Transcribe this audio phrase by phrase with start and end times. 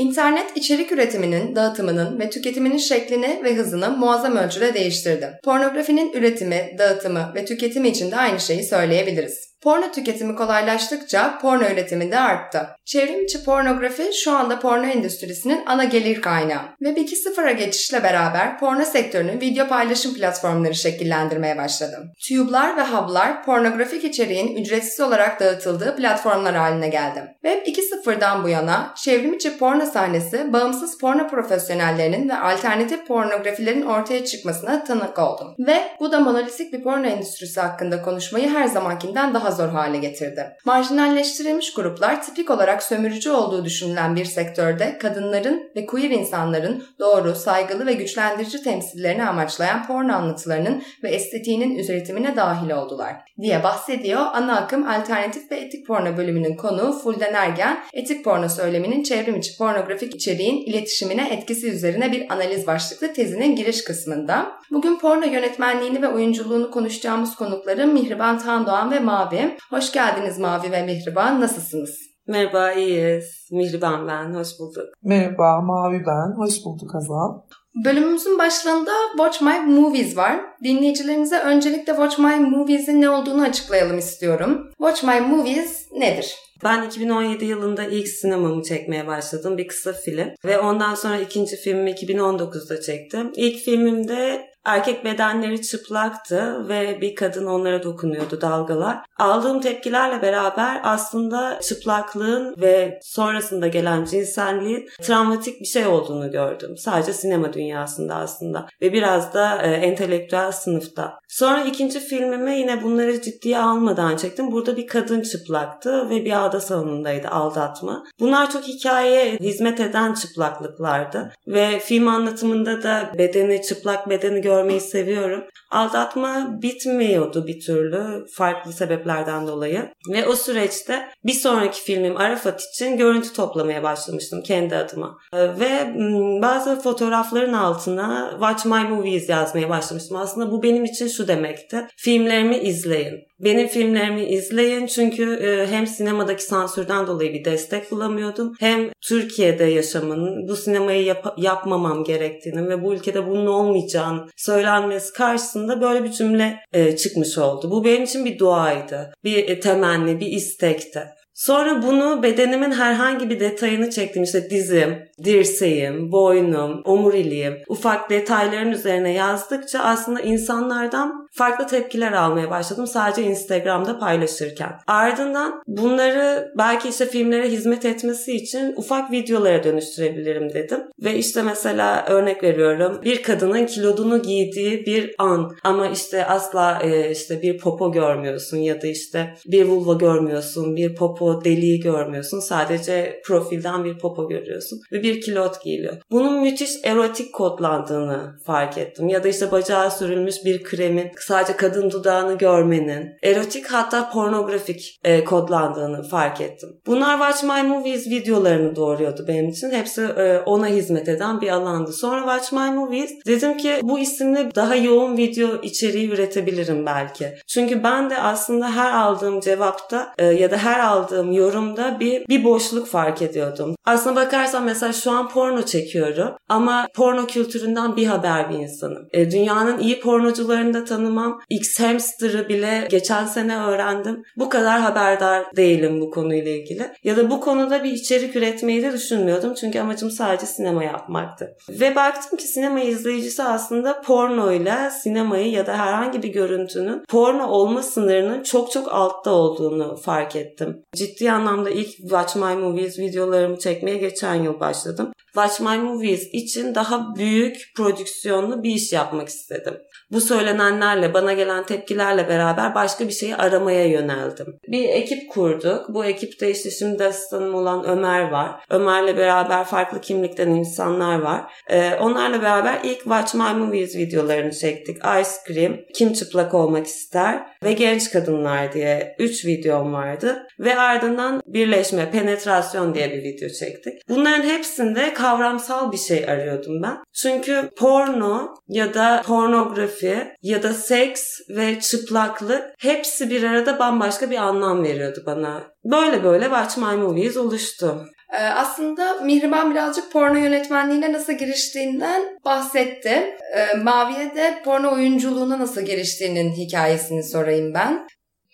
[0.00, 5.38] İnternet içerik üretiminin, dağıtımının ve tüketiminin şeklini ve hızını muazzam ölçüde değiştirdi.
[5.44, 9.49] Pornografinin üretimi, dağıtımı ve tüketimi için de aynı şeyi söyleyebiliriz.
[9.62, 12.68] Porno tüketimi kolaylaştıkça porno üretimi de arttı.
[12.84, 16.62] Çevrim içi pornografi şu anda porno endüstrisinin ana gelir kaynağı.
[16.78, 22.12] Web 2.0'a geçişle beraber porno sektörünün video paylaşım platformları şekillendirmeye başladı.
[22.28, 27.22] Tube'lar ve hub'lar pornografik içeriğin ücretsiz olarak dağıtıldığı platformlar haline geldi.
[27.42, 34.24] Web 2.0'dan bu yana çevrim içi porno sahnesi bağımsız porno profesyonellerinin ve alternatif pornografilerin ortaya
[34.24, 35.54] çıkmasına tanık oldu.
[35.58, 40.56] Ve bu da monolitik bir porno endüstrisi hakkında konuşmayı her zamankinden daha zor hale getirdi.
[40.64, 47.86] Marjinalleştirilmiş gruplar tipik olarak sömürücü olduğu düşünülen bir sektörde kadınların ve queer insanların doğru, saygılı
[47.86, 54.88] ve güçlendirici temsillerini amaçlayan porno anlatılarının ve estetiğinin üretimine dahil oldular diye bahsediyor ana akım
[54.88, 60.64] alternatif ve etik porno bölümünün konuğu Fulden Ergen, etik porno söyleminin çevrim içi pornografik içeriğin
[60.66, 64.52] iletişimine etkisi üzerine bir analiz başlıklı tezinin giriş kısmında.
[64.70, 69.39] Bugün porno yönetmenliğini ve oyunculuğunu konuşacağımız konukları Mihriban Tandoğan ve Mavi.
[69.70, 71.40] Hoş geldiniz Mavi ve Mihriban.
[71.40, 71.98] Nasılsınız?
[72.26, 73.48] Merhaba, iyiyiz.
[73.52, 74.84] Mihriban ben, hoş bulduk.
[75.02, 76.36] Merhaba, Mavi ben.
[76.36, 77.40] Hoş bulduk Hazal.
[77.84, 80.40] Bölümümüzün başlığında Watch My Movies var.
[80.64, 84.70] Dinleyicilerimize öncelikle Watch My Movies'in ne olduğunu açıklayalım istiyorum.
[84.78, 86.36] Watch My Movies nedir?
[86.64, 89.58] Ben 2017 yılında ilk sinemamı çekmeye başladım.
[89.58, 90.28] Bir kısa film.
[90.44, 93.32] Ve ondan sonra ikinci filmimi 2019'da çektim.
[93.36, 98.98] İlk filmimde Erkek bedenleri çıplaktı ve bir kadın onlara dokunuyordu dalgalar.
[99.18, 106.76] Aldığım tepkilerle beraber aslında çıplaklığın ve sonrasında gelen cinselliğin travmatik bir şey olduğunu gördüm.
[106.76, 111.18] Sadece sinema dünyasında aslında ve biraz da e, entelektüel sınıfta.
[111.28, 114.52] Sonra ikinci filmimi yine bunları ciddiye almadan çektim.
[114.52, 118.04] Burada bir kadın çıplaktı ve bir ağda salonundaydı aldatma.
[118.20, 125.44] Bunlar çok hikayeye hizmet eden çıplaklıklardı ve film anlatımında da bedeni çıplak bedeni görmeyi seviyorum.
[125.70, 129.88] Aldatma bitmiyordu bir türlü farklı sebeplerden dolayı.
[130.12, 135.18] Ve o süreçte bir sonraki filmim Arafat için görüntü toplamaya başlamıştım kendi adıma.
[135.32, 135.94] Ee, ve
[136.42, 140.16] bazı fotoğrafların altına Watch My Movies yazmaya başlamıştım.
[140.16, 141.86] Aslında bu benim için şu demekti.
[141.96, 143.30] Filmlerimi izleyin.
[143.40, 148.54] Benim filmlerimi izleyin çünkü e, hem sinemadaki sansürden dolayı bir destek bulamıyordum.
[148.60, 155.59] Hem Türkiye'de yaşamın bu sinemayı yap- yapmamam gerektiğini ve bu ülkede bunun olmayacağını söylenmesi karşısında
[155.80, 157.70] böyle bir cümle e, çıkmış oldu.
[157.70, 159.12] Bu benim için bir duaydı.
[159.24, 161.02] Bir e, temenni, bir istekti.
[161.40, 164.22] Sonra bunu bedenimin herhangi bir detayını çektim.
[164.22, 172.86] İşte dizim, dirseğim, boynum, omuriliğim, ufak detayların üzerine yazdıkça aslında insanlardan farklı tepkiler almaya başladım
[172.86, 174.72] sadece Instagram'da paylaşırken.
[174.86, 180.80] Ardından bunları belki işte filmlere hizmet etmesi için ufak videolara dönüştürebilirim dedim.
[181.04, 187.10] Ve işte mesela örnek veriyorum bir kadının kilodunu giydiği bir an ama işte asla e,
[187.10, 192.40] işte bir popo görmüyorsun ya da işte bir vulva görmüyorsun, bir popo deliği görmüyorsun.
[192.40, 195.96] Sadece profilden bir popo görüyorsun ve bir kilot giyiliyor.
[196.10, 199.08] Bunun müthiş erotik kodlandığını fark ettim.
[199.08, 205.24] Ya da işte bacağı sürülmüş bir kremin sadece kadın dudağını görmenin erotik hatta pornografik e,
[205.24, 206.70] kodlandığını fark ettim.
[206.86, 209.70] Bunlar Watch My Movies videolarını doğuruyordu benim için.
[209.70, 211.92] Hepsi e, ona hizmet eden bir alandı.
[211.92, 217.28] Sonra Watch My Movies dedim ki bu isimle daha yoğun video içeriği üretebilirim belki.
[217.46, 222.28] Çünkü ben de aslında her aldığım cevapta e, ya da her aldığım aldığım yorumda bir
[222.28, 223.74] bir boşluk fark ediyordum.
[223.84, 229.08] Aslına bakarsan mesela şu an porno çekiyorum ama porno kültüründen bir haber bir insanım.
[229.12, 231.40] E, dünyanın iyi pornocularını da tanımam.
[231.50, 234.22] X Hamster'ı bile geçen sene öğrendim.
[234.36, 236.90] Bu kadar haberdar değilim bu konuyla ilgili.
[237.04, 239.54] Ya da bu konuda bir içerik üretmeyi de düşünmüyordum.
[239.54, 241.56] Çünkü amacım sadece sinema yapmaktı.
[241.68, 247.82] Ve baktım ki sinema izleyicisi aslında pornoyla sinemayı ya da herhangi bir görüntünün porno olma
[247.82, 250.82] sınırının çok çok altta olduğunu fark ettim.
[251.00, 255.12] Ciddi anlamda ilk Watch My Movies videolarımı çekmeye geçen yıl başladım.
[255.34, 259.74] Watch My Movies için daha büyük prodüksiyonlu bir iş yapmak istedim.
[260.12, 264.46] Bu söylenenlerle, bana gelen tepkilerle beraber başka bir şeyi aramaya yöneldim.
[264.68, 265.84] Bir ekip kurduk.
[265.88, 268.64] Bu ekipte işte şimdi asistanım olan Ömer var.
[268.70, 271.52] Ömer'le beraber farklı kimlikten insanlar var.
[271.70, 274.96] Ee, onlarla beraber ilk Watch My Movies videolarını çektik.
[274.96, 280.46] Ice Cream, Kim Çıplak Olmak ister ve Genç Kadınlar diye 3 videom vardı.
[280.58, 284.08] Ve ardından Birleşme, Penetrasyon diye bir video çektik.
[284.08, 286.98] Bunların hepsinde kavramsal bir şey arıyordum ben.
[287.12, 294.36] Çünkü porno ya da pornografi ya da seks ve çıplaklık hepsi bir arada bambaşka bir
[294.36, 295.62] anlam veriyordu bana.
[295.84, 298.06] Böyle böyle Watch My Movies oluştu.
[298.32, 303.36] Ee, aslında Mihriban birazcık porno yönetmenliğine nasıl giriştiğinden bahsetti.
[303.54, 308.06] Ee, Mavi'ye de porno oyunculuğuna nasıl giriştiğinin hikayesini sorayım ben.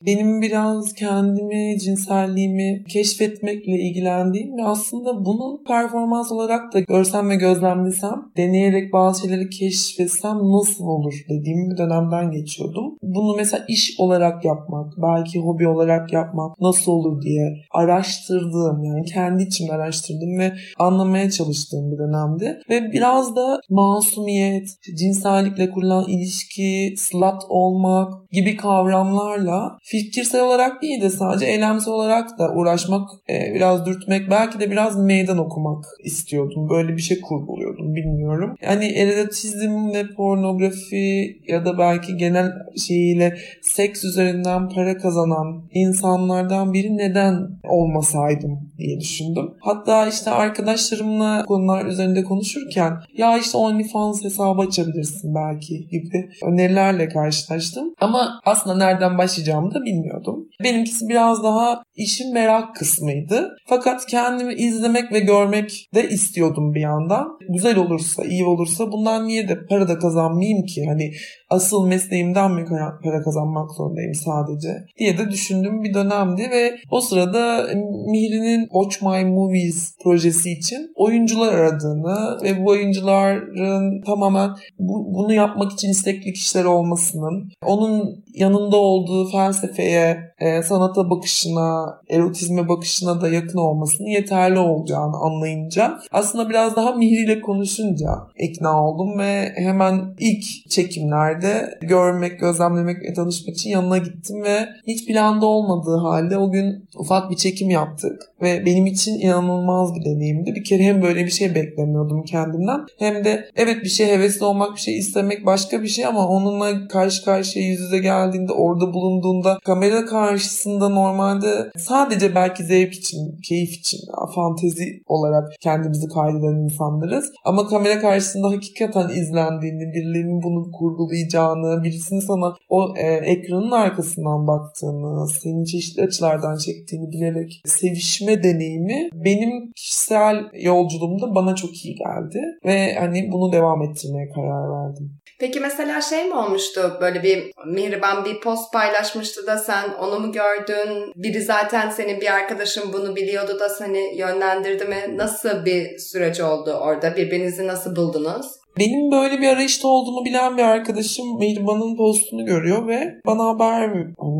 [0.06, 8.22] Benim biraz kendimi, cinselliğimi keşfetmekle ilgilendiğim ve aslında bunu performans olarak da görsem ve gözlemlesem,
[8.36, 12.96] deneyerek bazı şeyleri keşfetsem nasıl olur dediğim bir dönemden geçiyordum.
[13.02, 19.42] Bunu mesela iş olarak yapmak, belki hobi olarak yapmak nasıl olur diye araştırdığım yani kendi
[19.42, 22.58] içimde araştırdığım ve anlamaya çalıştığım bir dönemdi.
[22.70, 24.68] Ve biraz da masumiyet,
[24.98, 32.52] cinsellikle kurulan ilişki, slut olmak gibi kavramlarla fikirsel olarak değil de sadece eylemsel olarak da
[32.54, 36.68] uğraşmak, e, biraz dürtmek, belki de biraz meydan okumak istiyordum.
[36.70, 38.54] Böyle bir şey kurguluyordum bilmiyorum.
[38.62, 42.52] Yani erotizm ve pornografi ya da belki genel
[42.86, 49.50] şeyiyle seks üzerinden para kazanan insanlardan biri neden olmasaydım diye düşündüm.
[49.60, 57.94] Hatta işte arkadaşlarımla konular üzerinde konuşurken ya işte OnlyFans hesabı açabilirsin belki gibi önerilerle karşılaştım.
[58.00, 60.48] Ama aslında nereden başlayacağımı da bilmiyordum.
[60.64, 63.56] Benimkisi biraz daha işin merak kısmıydı.
[63.68, 67.26] Fakat kendimi izlemek ve görmek de istiyordum bir yandan.
[67.48, 70.84] Güzel olursa, iyi olursa bundan niye de para da kazanmayayım ki?
[70.88, 71.12] Hani
[71.50, 72.64] asıl mesleğimden mi
[73.04, 74.68] para kazanmak zorundayım sadece
[74.98, 77.66] diye de düşündüğüm bir dönemdi ve o sırada
[78.10, 85.72] Mihri'nin Watch My Movies projesi için oyuncular aradığını ve bu oyuncuların tamamen bu, bunu yapmak
[85.72, 93.58] için istekli kişiler olmasının, onun yanında olduğu felsefeye, e, sanata bakışına, erotizme bakışına da yakın
[93.58, 100.70] olmasının yeterli olacağını anlayınca aslında biraz daha Mihri ile konuşunca ikna oldum ve hemen ilk
[100.70, 106.88] çekimlerde görmek, gözlemlemek ve tanışmak için yanına gittim ve hiç planda olmadığı halde o gün
[106.96, 110.54] ufak bir çekim yaptık ve benim için inanılmaz bir deneyimdi.
[110.54, 114.76] Bir kere hem böyle bir şey beklemiyordum kendimden hem de evet bir şey hevesli olmak,
[114.76, 119.58] bir şey istemek başka bir şey ama onunla karşı karşıya yüz yüze geldiğinde, orada bulunduğunda
[119.64, 124.00] kamera karşısında normalde sadece belki zevk için, keyif için,
[124.34, 127.32] fantezi olarak kendimizi kaydeden insanlarız.
[127.44, 135.28] Ama kamera karşısında hakikaten izlendiğini, birilerinin bunu kurgulayacağını, birisinin sana o e, ekranın arkasından baktığını,
[135.28, 142.40] senin çeşitli açılardan çektiğini bilerek sevişme deneyimi benim kişisel yolculuğumda bana çok iyi geldi.
[142.64, 145.10] Ve hani bunu devam ettirmeye karar verdim.
[145.38, 150.32] Peki mesela şey mi olmuştu böyle bir Mihriban bir post paylaşmıştı da sen onu mu
[150.32, 151.12] gördün?
[151.16, 155.16] Biri zaten senin bir arkadaşın bunu biliyordu da seni yönlendirdi mi?
[155.16, 157.16] Nasıl bir süreç oldu orada?
[157.16, 158.46] Birbirinizi nasıl buldunuz?
[158.78, 163.90] Benim böyle bir arayışta olduğumu bilen bir arkadaşım Mihriban'ın postunu görüyor ve bana haber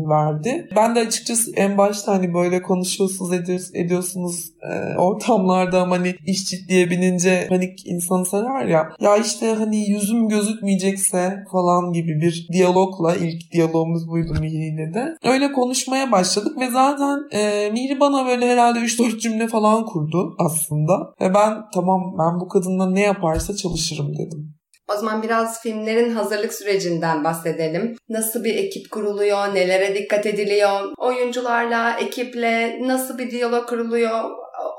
[0.09, 0.69] verdi.
[0.75, 3.33] Ben de açıkçası en başta hani böyle konuşuyorsunuz
[3.73, 8.89] ediyorsunuz e, ortamlarda hani iş ciddiye binince panik insanı sarar ya.
[8.99, 15.17] Ya işte hani yüzüm gözükmeyecekse falan gibi bir diyalogla ilk diyalogumuz buydu Mihri de.
[15.23, 21.13] Öyle konuşmaya başladık ve zaten e, Mihri bana böyle herhalde 3-4 cümle falan kurdu aslında.
[21.21, 24.57] Ve ben tamam ben bu kadınla ne yaparsa çalışırım dedim.
[24.93, 27.95] O zaman biraz filmlerin hazırlık sürecinden bahsedelim.
[28.09, 34.23] Nasıl bir ekip kuruluyor, nelere dikkat ediliyor, oyuncularla, ekiple nasıl bir diyalog kuruluyor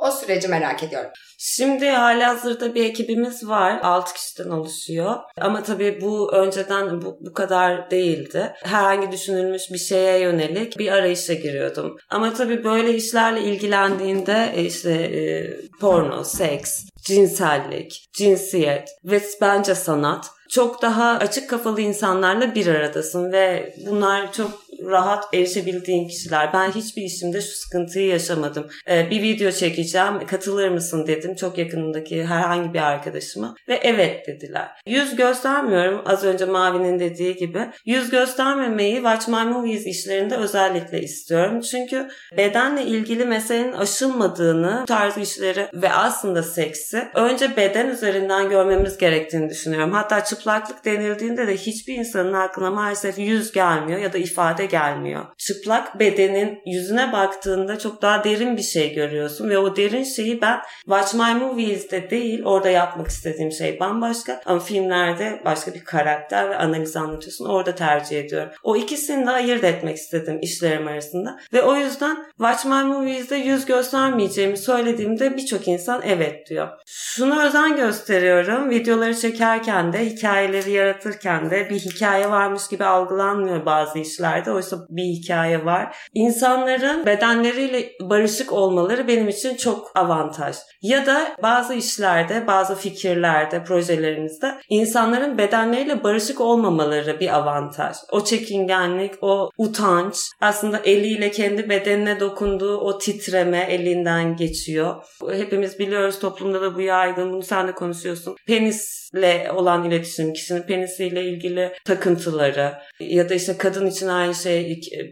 [0.01, 1.11] O süreci merak ediyorum.
[1.39, 3.81] Şimdi halihazırda bir ekibimiz var.
[3.83, 5.17] 6 kişiden oluşuyor.
[5.41, 8.53] Ama tabii bu önceden bu, bu kadar değildi.
[8.63, 11.97] Herhangi düşünülmüş bir şeye yönelik bir arayışa giriyordum.
[12.11, 15.51] Ama tabii böyle işlerle ilgilendiğinde e, işte e,
[15.81, 23.75] porno, seks, cinsellik, cinsiyet ve bence sanat çok daha açık kafalı insanlarla bir aradasın ve
[23.87, 24.51] bunlar çok
[24.87, 26.53] rahat erişebildiğin kişiler.
[26.53, 28.67] Ben hiçbir işimde şu sıkıntıyı yaşamadım.
[28.91, 34.69] Ee, bir video çekeceğim, katılır mısın dedim çok yakınındaki herhangi bir arkadaşıma ve evet dediler.
[34.87, 37.61] Yüz göstermiyorum az önce Mavi'nin dediği gibi.
[37.87, 41.61] Yüz göstermemeyi Watch My Movies işlerinde özellikle istiyorum.
[41.61, 49.51] Çünkü bedenle ilgili meselenin aşılmadığını, tarz işleri ve aslında seksi önce beden üzerinden görmemiz gerektiğini
[49.51, 49.93] düşünüyorum.
[49.93, 55.27] Hatta çıplaklık denildiğinde de hiçbir insanın aklına maalesef yüz gelmiyor ya da ifade gelmiyor.
[55.39, 60.61] Çıplak bedenin yüzüne baktığında çok daha derin bir şey görüyorsun ve o derin şeyi ben
[60.85, 66.57] Watch My Movies'de değil orada yapmak istediğim şey bambaşka ama filmlerde başka bir karakter ve
[66.57, 68.53] analiz anlatıyorsun orada tercih ediyorum.
[68.63, 73.67] O ikisini de ayırt etmek istedim işlerim arasında ve o yüzden Watch My Movies'de yüz
[73.67, 76.69] göstermeyeceğimi söylediğimde birçok insan evet diyor.
[76.87, 83.99] Şunu özen gösteriyorum videoları çekerken de hikayeleri yaratırken de bir hikaye varmış gibi algılanmıyor bazı
[83.99, 84.51] işlerde.
[84.59, 85.97] Oysa bir hikaye var.
[86.15, 90.57] İnsanların bedenleriyle barışık olmaları benim için çok avantaj.
[90.83, 97.97] Ya da bazı işlerde, bazı fikirlerde, projelerimizde insanların bedenleriyle barışık olmamaları bir avantaj.
[98.13, 104.95] O çekingenlik, o utanç, aslında eliyle kendi bedenine dokunduğu o titreme elinden geçiyor.
[105.33, 107.33] Hepimiz biliyoruz toplumda da bu yaygın.
[107.33, 108.37] Bunu sen de konuşuyorsun.
[108.47, 114.48] Penisle olan iletişim, kişinin penisiyle ilgili takıntıları ya da işte kadın için aynı şey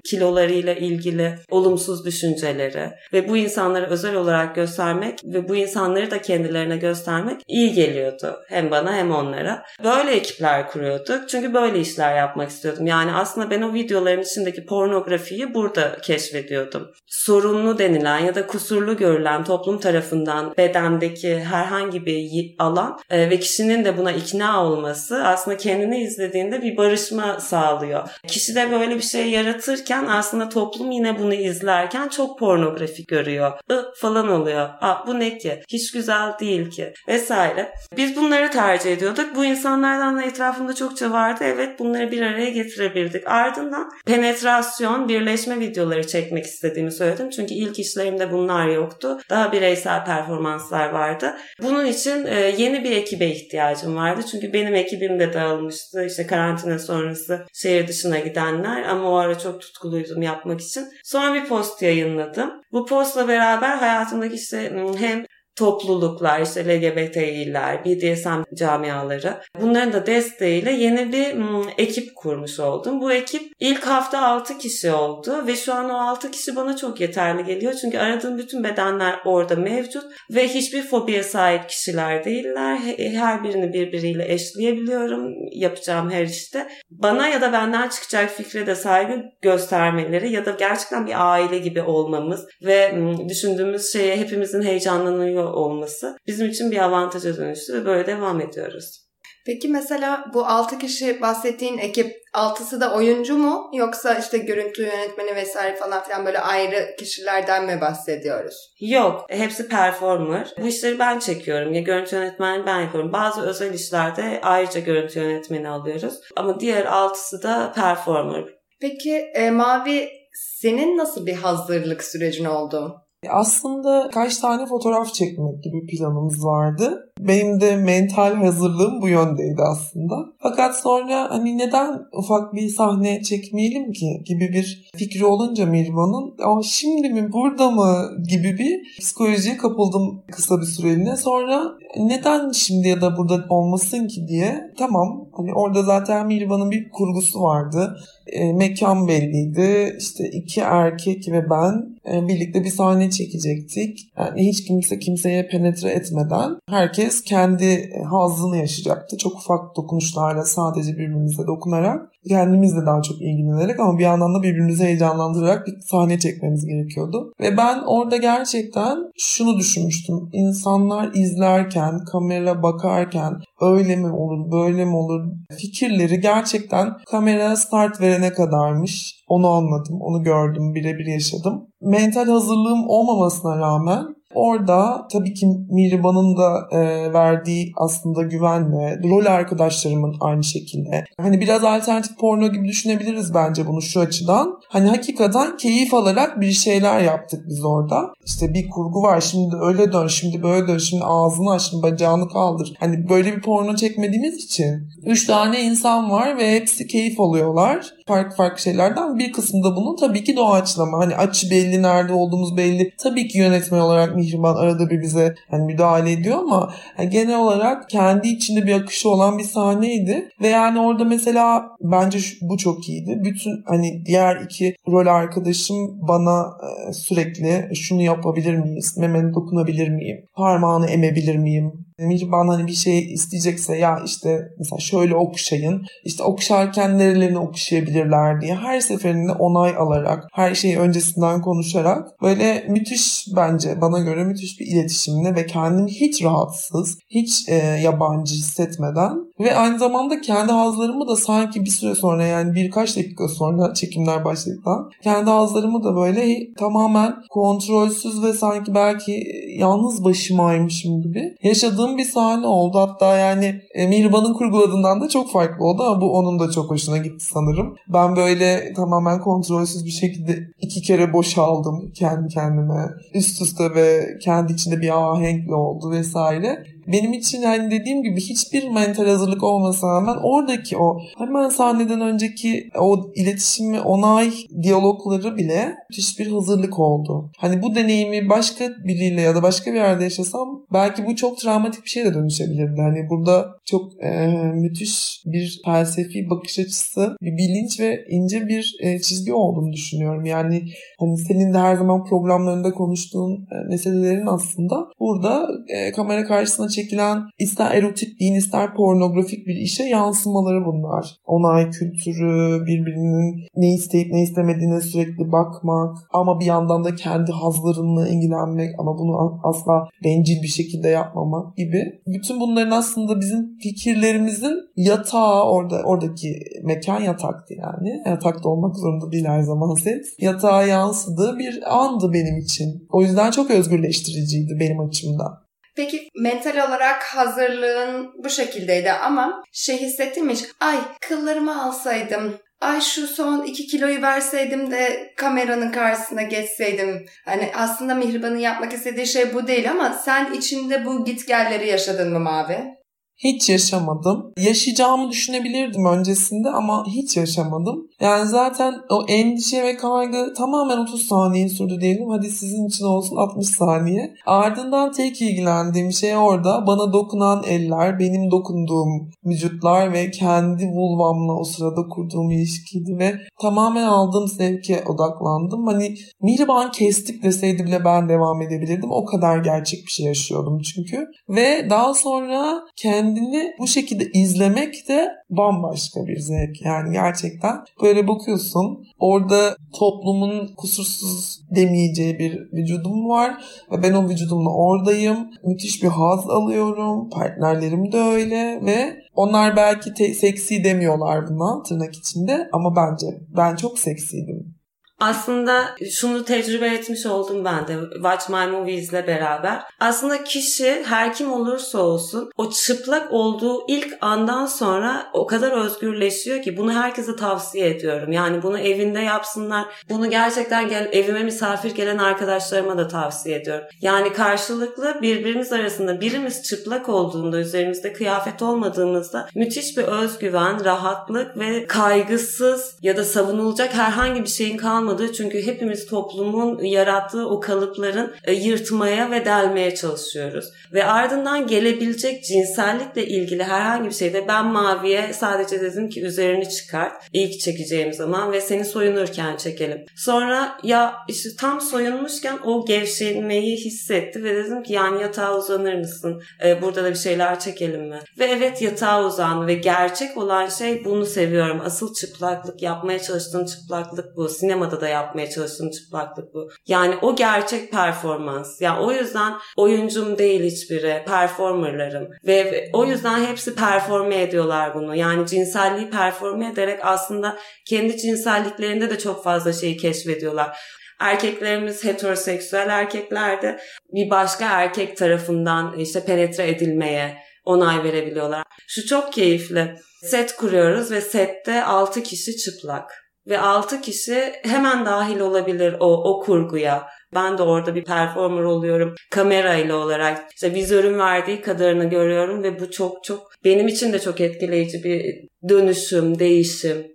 [0.05, 6.77] kilolarıyla ilgili olumsuz düşünceleri ve bu insanları özel olarak göstermek ve bu insanları da kendilerine
[6.77, 8.37] göstermek iyi geliyordu.
[8.49, 9.63] Hem bana hem onlara.
[9.85, 11.29] Böyle ekipler kuruyorduk.
[11.29, 12.87] Çünkü böyle işler yapmak istiyordum.
[12.87, 16.91] Yani aslında ben o videoların içindeki pornografiyi burada keşfediyordum.
[17.07, 23.85] Sorunlu denilen ya da kusurlu görülen toplum tarafından bedendeki herhangi bir alan e, ve kişinin
[23.85, 28.09] de buna ikna olması aslında kendini izlediğinde bir barışma sağlıyor.
[28.27, 33.53] Kişi de böyle bir şey yaratırken aslında toplum yine bunu izlerken çok pornografik görüyor.
[33.71, 34.69] I falan oluyor.
[34.81, 35.63] Aa, bu ne ki?
[35.69, 36.93] Hiç güzel değil ki.
[37.09, 37.73] Vesaire.
[37.97, 39.37] Biz bunları tercih ediyorduk.
[39.37, 41.45] Bu insanlardan da etrafımda çokça vardı.
[41.45, 43.27] Evet bunları bir araya getirebildik.
[43.27, 47.31] Ardından penetrasyon, birleşme videoları çekmek istediğimi söyledim.
[47.31, 49.19] Çünkü ilk işlerimde bunlar yoktu.
[49.31, 51.37] Daha bireysel performanslar vardı.
[51.63, 54.21] Bunun için e, yeni bir ekibe ihtiyacım vardı.
[54.31, 56.07] Çünkü benim ekibim de dağılmıştı.
[56.07, 60.89] İşte karantina sonrası şehir dışına gidenler ama o ara çok tutkuluydum yapmak için.
[61.05, 62.63] Sonra bir post yayınladım.
[62.73, 65.25] Bu postla beraber hayatımdaki işte hem
[65.57, 73.01] topluluklar, işte LGBTİ'ler, BDSM camiaları bunların da desteğiyle yeni bir m, ekip kurmuş oldum.
[73.01, 77.01] Bu ekip ilk hafta 6 kişi oldu ve şu an o 6 kişi bana çok
[77.01, 77.73] yeterli geliyor.
[77.73, 82.79] Çünkü aradığım bütün bedenler orada mevcut ve hiçbir fobiye sahip kişiler değiller.
[82.99, 86.69] Her birini birbiriyle eşleyebiliyorum yapacağım her işte.
[86.91, 91.83] Bana ya da benden çıkacak fikre de saygı göstermeleri ya da gerçekten bir aile gibi
[91.83, 98.07] olmamız ve m, düşündüğümüz şeye hepimizin heyecanlanıyor olması bizim için bir avantaja dönüştü ve böyle
[98.07, 99.07] devam ediyoruz.
[99.47, 105.35] Peki mesela bu 6 kişi bahsettiğin ekip 6'sı da oyuncu mu yoksa işte görüntü yönetmeni
[105.35, 108.75] vesaire falan filan böyle ayrı kişilerden mi bahsediyoruz?
[108.81, 110.55] Yok hepsi performer.
[110.63, 113.13] Bu işleri ben çekiyorum ya görüntü yönetmeni ben yapıyorum.
[113.13, 118.45] Bazı özel işlerde ayrıca görüntü yönetmeni alıyoruz ama diğer 6'sı da performer.
[118.81, 123.06] Peki e, Mavi senin nasıl bir hazırlık sürecin oldu?
[123.31, 127.06] Aslında kaç tane fotoğraf çekmek gibi planımız vardı.
[127.21, 130.15] Benim de mental hazırlığım bu yöndeydi aslında.
[130.39, 136.63] Fakat sonra hani neden ufak bir sahne çekmeyelim ki gibi bir fikri olunca Mirvan'ın ama
[136.63, 141.17] şimdi mi burada mı gibi bir psikolojiye kapıldım kısa bir süreliğine.
[141.17, 141.63] Sonra
[141.97, 147.43] neden şimdi ya da burada olmasın ki diye tamam hani orada zaten Mirvan'ın bir kurgusu
[147.43, 147.97] vardı.
[148.27, 149.97] E, mekan belliydi.
[149.99, 153.99] İşte iki erkek ve ben e, birlikte bir sahne çekecektik.
[154.19, 159.19] Yani hiç kimse kimseye penetre etmeden herkes kendi hazını yaşayacaktı.
[159.19, 164.85] Çok ufak dokunuşlarla sadece birbirimize dokunarak kendimizle daha çok ilgilenerek ama bir yandan da birbirimizi
[164.85, 167.33] heyecanlandırarak bir sahne çekmemiz gerekiyordu.
[167.41, 170.29] Ve ben orada gerçekten şunu düşünmüştüm.
[170.33, 175.25] İnsanlar izlerken, kamera bakarken öyle mi olur, böyle mi olur
[175.59, 179.23] fikirleri gerçekten kamera start verene kadarmış.
[179.29, 181.67] Onu anladım, onu gördüm, birebir yaşadım.
[181.81, 190.17] Mental hazırlığım olmamasına rağmen orada tabii ki Mihriban'ın da e, verdiği aslında güvenle, rol arkadaşlarımın
[190.21, 191.05] aynı şekilde.
[191.21, 194.59] Hani biraz alternatif porno gibi düşünebiliriz bence bunu şu açıdan.
[194.69, 198.13] Hani hakikaten keyif alarak bir şeyler yaptık biz orada.
[198.27, 202.29] İşte bir kurgu var şimdi öyle dön, şimdi böyle dön, şimdi ağzını aç, şimdi bacağını
[202.29, 202.73] kaldır.
[202.81, 204.89] Hani böyle bir porno çekmediğimiz için.
[205.07, 207.96] Üç tane insan var ve hepsi keyif alıyorlar.
[208.07, 210.99] Farklı farklı şeylerden bir kısmında bunun tabii ki doğaçlama.
[210.99, 212.93] Hani açı belli, nerede olduğumuz belli.
[212.99, 217.91] Tabii ki yönetmen olarak Mihriban arada bir bize hani müdahale ediyor ama yani genel olarak
[217.91, 220.29] kendi içinde bir akışı olan bir sahneydi.
[220.43, 223.21] Ve yani orada mesela bence şu, bu çok iyiydi.
[223.25, 226.47] Bütün hani diğer iki rol arkadaşım bana
[226.89, 228.97] e, sürekli şunu yapabilir miyiz?
[228.99, 230.25] Memeni dokunabilir miyim?
[230.35, 231.86] Parmağını emebilir miyim?
[231.99, 235.87] Mihriban hani bir şey isteyecekse ya işte mesela şöyle okşayın.
[236.05, 243.27] işte okşarken nerelerini okşayabilirler diye her seferinde onay alarak her şeyi öncesinden konuşarak böyle müthiş
[243.37, 249.57] bence bana göre müthiş bir iletişimle ve kendimi hiç rahatsız, hiç e, yabancı hissetmeden ve
[249.57, 254.91] aynı zamanda kendi hazlarımı da sanki bir süre sonra yani birkaç dakika sonra çekimler başladıktan
[255.03, 259.25] kendi hazlarımı da böyle tamamen kontrolsüz ve sanki belki
[259.59, 262.79] yalnız başımaymışım gibi yaşadığım bir sahne oldu.
[262.79, 266.99] Hatta yani e, Mihriban'ın kurguladığından da çok farklı oldu ama bu onun da çok hoşuna
[266.99, 267.77] gitti sanırım.
[267.89, 272.91] Ben böyle tamamen kontrolsüz bir şekilde iki kere boşaldım kendi kendime.
[273.15, 278.69] Üst üste ve kendi içinde bir ahenkle oldu vesaire benim için yani dediğim gibi hiçbir
[278.69, 286.19] mental hazırlık olmasına rağmen oradaki o hemen sahneden önceki o iletişimi, onay diyalogları bile müthiş
[286.19, 287.31] bir hazırlık oldu.
[287.39, 291.85] Hani bu deneyimi başka biriyle ya da başka bir yerde yaşasam belki bu çok travmatik
[291.85, 292.81] bir şeye de dönüşebilirdi.
[292.81, 299.01] Hani burada çok e, müthiş bir felsefi bakış açısı, bir bilinç ve ince bir e,
[299.01, 300.25] çizgi olduğunu düşünüyorum.
[300.25, 300.63] Yani
[301.01, 307.23] hani senin de her zaman programlarında konuştuğun e, meselelerin aslında burada e, kamera karşısına çekilen
[307.39, 311.17] ister erotik değil ister pornografik bir işe yansımaları bunlar.
[311.27, 318.09] Onay kültürü, birbirinin ne isteyip ne istemediğine sürekli bakmak ama bir yandan da kendi hazlarınla
[318.09, 322.01] ilgilenmek ama bunu asla bencil bir şekilde yapmamak gibi.
[322.07, 326.29] Bütün bunların aslında bizim fikirlerimizin yatağı orada oradaki
[326.65, 328.03] mekan yataktı yani.
[328.07, 330.17] Yatakta olmak zorunda değil her zaman ses.
[330.21, 332.87] Yatağa yansıdığı bir andı benim için.
[332.91, 335.46] O yüzden çok özgürleştiriciydi benim açımdan.
[335.77, 340.45] Peki mental olarak hazırlığın bu şekildeydi ama şey hissettin hiç?
[340.61, 347.07] Ay kıllarımı alsaydım, ay şu son iki kiloyu verseydim de kameranın karşısına geçseydim.
[347.25, 352.21] Hani aslında Mihriban'ın yapmak istediği şey bu değil ama sen içinde bu gitgelleri yaşadın mı
[352.21, 352.77] Mavi?
[353.17, 354.33] Hiç yaşamadım.
[354.39, 357.89] Yaşayacağımı düşünebilirdim öncesinde ama hiç yaşamadım.
[358.01, 362.09] Yani zaten o endişe ve kaygı tamamen 30 saniye sürdü diyelim.
[362.11, 364.15] Hadi sizin için olsun 60 saniye.
[364.27, 371.45] Ardından tek ilgilendiğim şey orada bana dokunan eller, benim dokunduğum vücutlar ve kendi vulvamla o
[371.45, 375.67] sırada kurduğum ilişkiydi ve tamamen aldığım zevke odaklandım.
[375.67, 378.91] Hani Mihriban kestik deseydi bile ben devam edebilirdim.
[378.91, 381.07] O kadar gerçek bir şey yaşıyordum çünkü.
[381.29, 382.61] Ve daha sonra
[383.07, 386.63] kendini bu şekilde izlemek de bambaşka bir zevk.
[386.65, 394.51] Yani gerçekten böyle bakıyorsun orada toplumun kusursuz demeyeceği bir vücudum var ve ben o vücudumla
[394.51, 395.31] oradayım.
[395.45, 397.11] Müthiş bir haz alıyorum.
[397.11, 403.57] Partnerlerim de öyle ve onlar belki te- seksi demiyorlar buna tırnak içinde ama bence ben
[403.57, 404.56] çok seksiydim.
[405.01, 409.63] Aslında şunu tecrübe etmiş oldum ben de Watch My Movies ile beraber.
[409.81, 416.43] Aslında kişi her kim olursa olsun o çıplak olduğu ilk andan sonra o kadar özgürleşiyor
[416.43, 418.13] ki bunu herkese tavsiye ediyorum.
[418.13, 419.65] Yani bunu evinde yapsınlar.
[419.89, 423.65] Bunu gerçekten gel, evime misafir gelen arkadaşlarıma da tavsiye ediyorum.
[423.81, 431.67] Yani karşılıklı birbirimiz arasında birimiz çıplak olduğunda üzerimizde kıyafet olmadığımızda müthiş bir özgüven, rahatlık ve
[431.67, 435.13] kaygısız ya da savunulacak herhangi bir şeyin kalmadığı kalmadı.
[435.13, 440.47] Çünkü hepimiz toplumun yarattığı o kalıpların e, yırtmaya ve delmeye çalışıyoruz.
[440.73, 446.93] Ve ardından gelebilecek cinsellikle ilgili herhangi bir şeyde ben Mavi'ye sadece dedim ki üzerini çıkart
[447.13, 449.85] ilk çekeceğim zaman ve seni soyunurken çekelim.
[449.97, 456.23] Sonra ya işte tam soyunmuşken o gevşemeyi hissetti ve dedim ki yani yatağa uzanır mısın?
[456.45, 457.99] Ee, burada da bir şeyler çekelim mi?
[458.19, 461.61] Ve evet yatağa uzandı ve gerçek olan şey bunu seviyorum.
[461.65, 464.29] Asıl çıplaklık yapmaya çalıştığım çıplaklık bu.
[464.29, 466.49] Sinemada da yapmaya çalıştığım çıplaklık bu.
[466.67, 468.61] Yani o gerçek performans.
[468.61, 471.03] Yani o yüzden oyuncum değil hiçbiri.
[471.07, 472.09] Performerlarım.
[472.27, 474.95] Ve o yüzden hepsi performe ediyorlar bunu.
[474.95, 477.37] Yani cinselliği performe ederek aslında
[477.67, 480.57] kendi cinselliklerinde de çok fazla şeyi keşfediyorlar.
[481.01, 483.57] Erkeklerimiz heteroseksüel erkeklerdi.
[483.93, 488.43] Bir başka erkek tarafından işte penetre edilmeye onay verebiliyorlar.
[488.69, 489.75] Şu çok keyifli.
[490.03, 493.06] Set kuruyoruz ve sette 6 kişi çıplak.
[493.27, 496.87] Ve 6 kişi hemen dahil olabilir o, o kurguya.
[497.15, 498.95] Ben de orada bir performer oluyorum.
[499.11, 503.99] Kamera ile olarak işte vizörün verdiği kadarını görüyorum ve bu çok çok benim için de
[503.99, 506.87] çok etkileyici bir dönüşüm, değişim.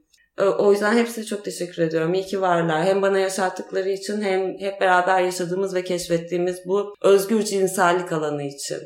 [0.59, 2.13] O yüzden hepsine çok teşekkür ediyorum.
[2.13, 2.83] İyi ki varlar.
[2.83, 8.77] Hem bana yaşattıkları için hem hep beraber yaşadığımız ve keşfettiğimiz bu özgür cinsellik alanı için.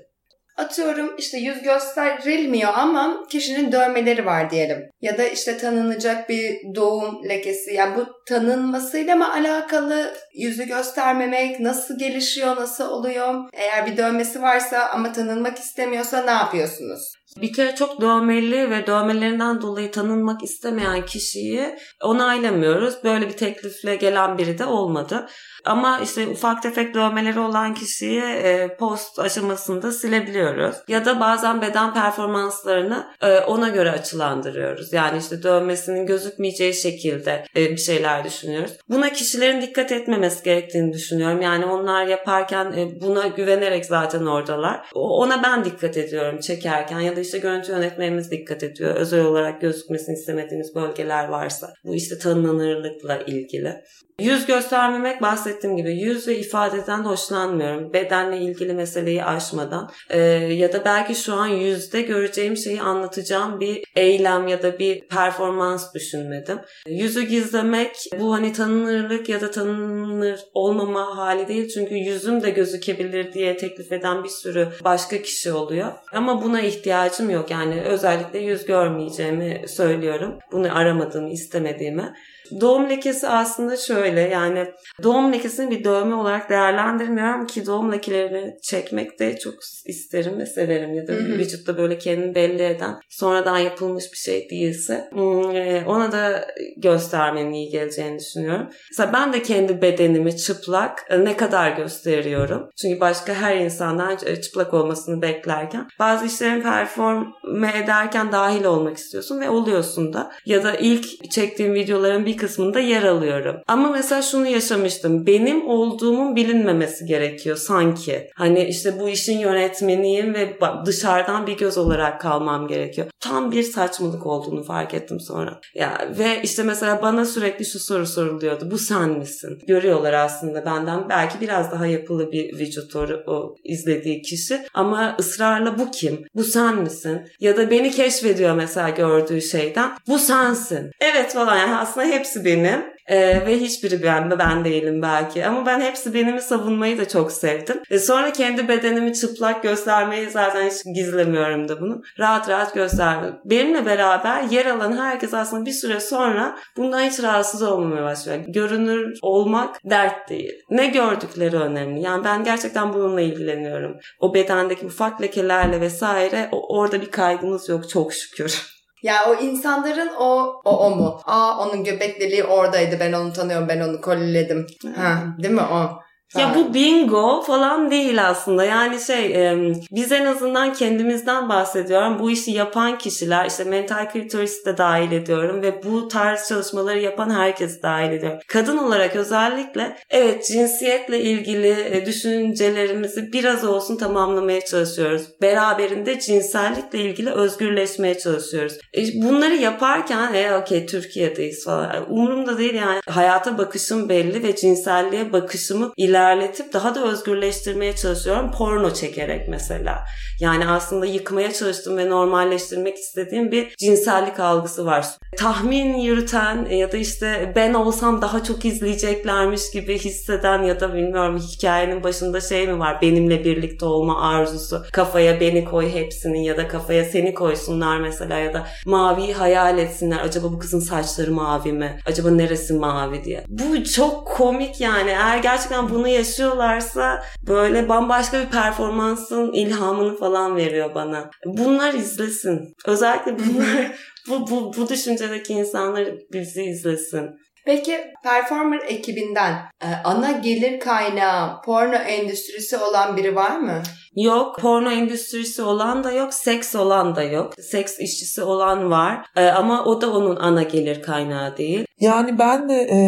[0.58, 4.78] Atıyorum işte yüz gösterilmiyor ama kişinin dövmeleri var diyelim.
[5.02, 7.74] Ya da işte tanınacak bir doğum lekesi.
[7.74, 13.50] Yani bu tanınmasıyla mı alakalı yüzü göstermemek nasıl gelişiyor, nasıl oluyor?
[13.54, 17.16] Eğer bir dövmesi varsa ama tanınmak istemiyorsa ne yapıyorsunuz?
[17.42, 23.04] Bir kere çok dövmeli ve dövmelerinden dolayı tanınmak istemeyen kişiyi onaylamıyoruz.
[23.04, 25.28] Böyle bir teklifle gelen biri de olmadı.
[25.66, 30.76] Ama işte ufak tefek dövmeleri olan kişiyi e, post aşamasında silebiliyoruz.
[30.88, 34.94] Ya da bazen beden performanslarını e, ona göre açılandırıyoruz.
[34.94, 38.72] Yani işte dövmesinin gözükmeyeceği şekilde e, bir şeyler düşünüyoruz.
[38.90, 41.42] Buna kişilerin dikkat etmemesi gerektiğini düşünüyorum.
[41.42, 44.90] Yani onlar yaparken buna güvenerek zaten oradalar.
[44.94, 48.96] Ona ben dikkat ediyorum çekerken ya da işte görüntü yönetmenimiz dikkat ediyor.
[48.96, 51.74] Özel olarak gözükmesini istemediğimiz bölgeler varsa.
[51.84, 53.76] Bu işte tanınırlıkla ilgili.
[54.20, 57.94] Yüz göstermemek bahsettiğim gibi yüz ve ifadeden hoşlanmıyorum.
[57.94, 60.20] Bedenle ilgili meseleyi aşmadan ee,
[60.54, 65.94] ya da belki şu an yüzde göreceğim şeyi anlatacağım bir eylem ya da bir performans
[65.94, 66.60] düşünmedim.
[66.88, 71.70] Yüzü gizlemek bu hani tanınırlık ya da tanınır olmama hali değil.
[71.74, 75.92] Çünkü yüzüm de gözükebilir diye teklif eden bir sürü başka kişi oluyor.
[76.14, 77.52] Ama buna ihtiyacım yok.
[77.52, 80.40] Yani özellikle yüz görmeyeceğimi söylüyorum.
[80.52, 82.14] Bunu aramadığımı, istemediğimi.
[82.62, 84.66] Doğum lekesi aslında şöyle yani
[85.04, 89.54] doğum lekesini bir dövme olarak değerlendirmiyorum ki doğum lekelerini çekmek de çok
[89.86, 91.38] isterim ve severim ya da hı hı.
[91.38, 97.54] vücutta böyle kendini belli eden sonradan yapılmış bir şey değilse hmm, e, ona da göstermenin
[97.54, 98.68] iyi geleceğini düşünüyorum.
[98.92, 102.70] Mesela ben de kendi bedenimi çıplak e, ne kadar gösteriyorum.
[102.82, 109.42] Çünkü başka her insandan e, çıplak olmasını beklerken bazı işlerin performe ederken dahil olmak istiyorsun
[109.42, 110.32] ve oluyorsun da.
[110.46, 113.56] Ya da ilk çektiğim videoların bir bir kısmında yer alıyorum.
[113.68, 115.26] Ama mesela şunu yaşamıştım.
[115.26, 118.30] Benim olduğumun bilinmemesi gerekiyor sanki.
[118.36, 123.08] Hani işte bu işin yönetmeniyim ve dışarıdan bir göz olarak kalmam gerekiyor.
[123.20, 125.60] Tam bir saçmalık olduğunu fark ettim sonra.
[125.76, 128.72] Ya ve işte mesela bana sürekli şu soru soruluyordu.
[128.72, 129.60] Bu sen misin?
[129.68, 132.96] Görüyorlar aslında benden belki biraz daha yapılı bir vücut
[133.28, 136.26] o, izlediği kişi ama ısrarla bu kim?
[136.36, 137.22] Bu sen misin?
[137.40, 139.92] Ya da beni keşfediyor mesela gördüğü şeyden.
[140.08, 140.92] Bu sensin.
[141.00, 142.96] Evet falan yani aslında hep hepsi benim.
[143.08, 145.46] Ee, ve hiçbiri ben, ben değilim belki.
[145.46, 147.82] Ama ben hepsi benimi savunmayı da çok sevdim.
[147.90, 152.02] E sonra kendi bedenimi çıplak göstermeyi zaten hiç gizlemiyorum da bunu.
[152.20, 153.36] Rahat rahat gösterdim.
[153.46, 158.40] Benimle beraber yer alan herkes aslında bir süre sonra bundan hiç rahatsız olmamaya başlıyor.
[158.48, 160.54] Görünür olmak dert değil.
[160.70, 162.02] Ne gördükleri önemli.
[162.02, 163.98] Yani ben gerçekten bununla ilgileniyorum.
[164.20, 168.75] O bedendeki ufak lekelerle vesaire o, orada bir kaygımız yok çok şükür.
[169.06, 171.22] Ya o insanların o o o mu?
[171.26, 174.68] Aa onun göbek deliği oradaydı ben onu tanıyorum ben onu koliledim.
[174.96, 176.05] Ha değil mi o?
[176.38, 178.64] Ya bu bingo falan değil aslında.
[178.66, 179.54] Yani şey
[179.92, 182.20] biz en azından kendimizden bahsediyorum.
[182.20, 187.30] Bu işi yapan kişiler işte mental kültürist de dahil ediyorum ve bu tarz çalışmaları yapan
[187.30, 188.40] herkes dahil ediyorum.
[188.48, 195.22] Kadın olarak özellikle evet cinsiyetle ilgili e, düşüncelerimizi biraz olsun tamamlamaya çalışıyoruz.
[195.42, 198.78] Beraberinde cinsellikle ilgili özgürleşmeye çalışıyoruz.
[198.98, 202.12] E, bunları yaparken e okey Türkiye'deyiz falan.
[202.14, 203.00] Umurumda değil yani.
[203.10, 208.52] Hayata bakışım belli ve cinselliğe bakışımı ilerletmek ilerletip daha da özgürleştirmeye çalışıyorum.
[208.52, 210.06] Porno çekerek mesela.
[210.40, 215.06] Yani aslında yıkmaya çalıştığım ve normalleştirmek istediğim bir cinsellik algısı var.
[215.38, 221.38] Tahmin yürüten ya da işte ben olsam daha çok izleyeceklermiş gibi hisseden ya da bilmiyorum
[221.38, 223.02] hikayenin başında şey mi var?
[223.02, 224.84] Benimle birlikte olma arzusu.
[224.94, 230.20] Kafaya beni koy hepsinin ya da kafaya seni koysunlar mesela ya da maviyi hayal etsinler.
[230.24, 232.00] Acaba bu kızın saçları mavi mi?
[232.06, 233.44] Acaba neresi mavi diye.
[233.48, 235.10] Bu çok komik yani.
[235.10, 241.30] Eğer gerçekten bunu yaşıyorlarsa böyle bambaşka bir performansın ilhamını falan veriyor bana.
[241.46, 242.74] Bunlar izlesin.
[242.86, 243.92] Özellikle bunlar
[244.30, 247.30] bu, bu, bu düşüncedeki insanlar bizi izlesin.
[247.66, 253.84] Peki Performer ekibinden e, ana gelir kaynağı porno endüstrisi olan biri var mı?
[254.16, 254.60] Yok.
[254.60, 256.34] Porno endüstrisi olan da yok.
[256.34, 257.54] Seks olan da yok.
[257.60, 259.26] Seks işçisi olan var.
[259.36, 261.86] Ee, ama o da onun ana gelir kaynağı değil.
[262.00, 263.00] Yani ben de e,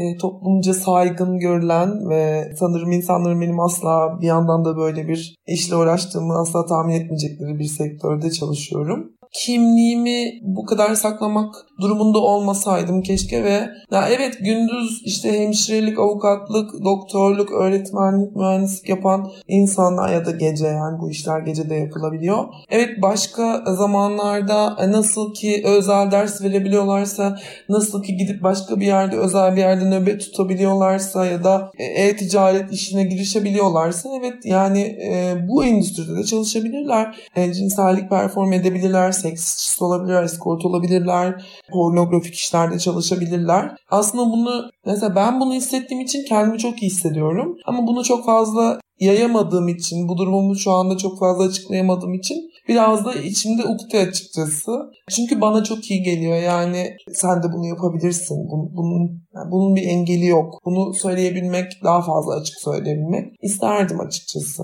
[0.00, 5.76] e, toplumca saygın görülen ve sanırım insanların benim asla bir yandan da böyle bir işle
[5.76, 13.68] uğraştığımı asla tahmin etmeyecekleri bir sektörde çalışıyorum kimliğimi bu kadar saklamak durumunda olmasaydım keşke ve
[13.90, 20.98] ya evet gündüz işte hemşirelik, avukatlık, doktorluk, öğretmenlik, mühendislik yapan insanlar ya da gece yani
[21.00, 22.44] bu işler gece de yapılabiliyor.
[22.70, 29.56] Evet başka zamanlarda nasıl ki özel ders verebiliyorlarsa, nasıl ki gidip başka bir yerde özel
[29.56, 36.16] bir yerde nöbet tutabiliyorlarsa ya da e, e-ticaret işine girişebiliyorlarsa evet yani e, bu endüstride
[36.16, 37.16] de çalışabilirler.
[37.36, 43.76] E, cinsellik perform edebilirler, seks olabilirler, escort olabilirler, pornografik işlerde çalışabilirler.
[43.90, 47.56] Aslında bunu mesela ben bunu hissettiğim için kendimi çok iyi hissediyorum.
[47.66, 52.36] Ama bunu çok fazla yayamadığım için, bu durumumu şu anda çok fazla açıklayamadığım için
[52.68, 54.72] biraz da içimde ukde açıkçası.
[55.10, 58.36] Çünkü bana çok iyi geliyor yani sen de bunu yapabilirsin.
[58.50, 59.02] Bunun, bunun,
[59.34, 60.54] yani bunun bir engeli yok.
[60.64, 64.62] Bunu söyleyebilmek, daha fazla açık söyleyebilmek isterdim açıkçası.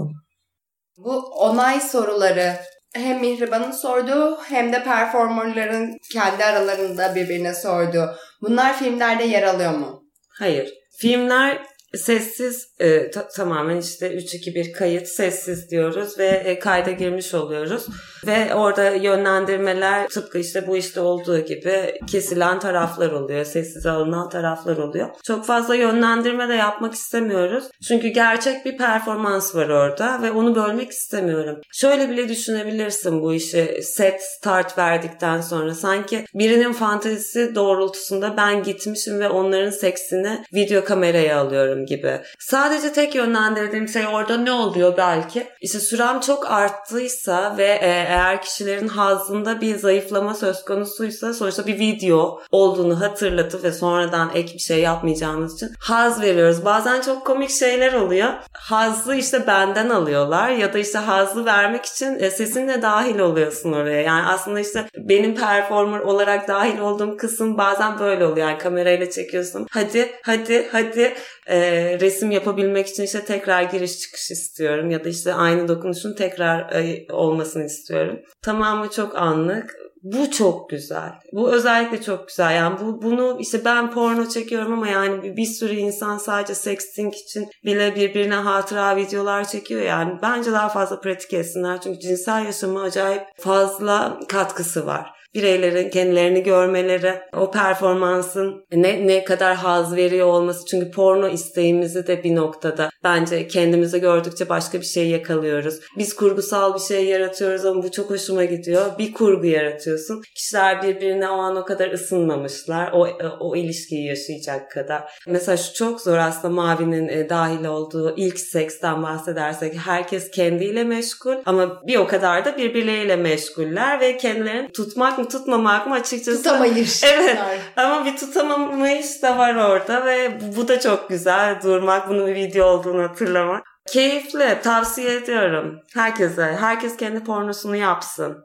[1.05, 2.57] Bu onay soruları
[2.99, 8.17] hem Mihriban'ın sorduğu hem de performerların kendi aralarında birbirine sorduğu.
[8.43, 10.05] Bunlar filmlerde yer alıyor mu?
[10.39, 10.75] Hayır.
[10.99, 11.63] Filmler
[11.99, 17.87] sessiz e, ta- tamamen işte 3-2-1 kayıt sessiz diyoruz ve e, kayda girmiş oluyoruz.
[18.27, 23.45] Ve orada yönlendirmeler tıpkı işte bu işte olduğu gibi kesilen taraflar oluyor.
[23.45, 25.09] Sessize alınan taraflar oluyor.
[25.25, 27.65] Çok fazla yönlendirme de yapmak istemiyoruz.
[27.89, 31.61] Çünkü gerçek bir performans var orada ve onu bölmek istemiyorum.
[31.73, 35.75] Şöyle bile düşünebilirsin bu işi set start verdikten sonra.
[35.75, 42.21] Sanki birinin fantezisi doğrultusunda ben gitmişim ve onların seksini video kameraya alıyorum gibi.
[42.39, 45.47] Sadece tek yönlendirdiğim şey orada ne oluyor belki?
[45.61, 51.79] İşte sürem çok arttıysa ve e, eğer kişilerin hazında bir zayıflama söz konusuysa sonuçta bir
[51.79, 56.65] video olduğunu hatırlatıp ve sonradan ek bir şey yapmayacağımız için haz veriyoruz.
[56.65, 58.29] Bazen çok komik şeyler oluyor.
[58.53, 64.03] Hazı işte benden alıyorlar ya da işte hazı vermek için e, sesinle dahil oluyorsun oraya.
[64.03, 68.49] Yani aslında işte benim performer olarak dahil olduğum kısım bazen böyle oluyor.
[68.49, 69.67] Yani kamerayla çekiyorsun.
[69.71, 71.15] Hadi hadi hadi
[71.47, 71.68] e,
[72.01, 77.65] resim yapabilmek için işte tekrar giriş çıkış istiyorum ya da işte aynı dokunuşun tekrar olmasını
[77.65, 78.19] istiyorum.
[78.43, 79.75] Tamamı çok anlık.
[80.03, 81.13] Bu çok güzel.
[81.33, 82.57] Bu özellikle çok güzel.
[82.57, 87.15] Yani bu bunu işte ben porno çekiyorum ama yani bir, bir sürü insan sadece sexting
[87.15, 89.83] için bile birbirine hatıra videolar çekiyor.
[89.83, 91.81] Yani bence daha fazla pratik etsinler.
[91.81, 99.57] Çünkü cinsel yaşama acayip fazla katkısı var bireylerin kendilerini görmeleri, o performansın ne, ne kadar
[99.57, 100.67] haz veriyor olması.
[100.67, 105.81] Çünkü porno isteğimizi de bir noktada bence kendimizi gördükçe başka bir şey yakalıyoruz.
[105.99, 108.99] Biz kurgusal bir şey yaratıyoruz ama bu çok hoşuma gidiyor.
[108.99, 110.23] Bir kurgu yaratıyorsun.
[110.37, 112.93] Kişiler birbirine o an o kadar ısınmamışlar.
[112.93, 113.09] O,
[113.41, 115.03] o ilişkiyi yaşayacak kadar.
[115.27, 121.37] Mesela şu çok zor aslında Mavi'nin e, dahil olduğu ilk seksten bahsedersek herkes kendiyle meşgul
[121.47, 126.37] ama bir o kadar da birbirleriyle meşguller ve kendilerini tutmak mı tutmamak mı açıkçası.
[126.37, 127.05] Tutamayış.
[127.15, 127.39] Evet
[127.77, 132.67] ama bir tutamamayış da var orada ve bu da çok güzel durmak bunun bir video
[132.67, 133.65] olduğunu hatırlamak.
[133.87, 136.57] Keyifli tavsiye ediyorum herkese.
[136.61, 138.37] Herkes kendi pornosunu yapsın.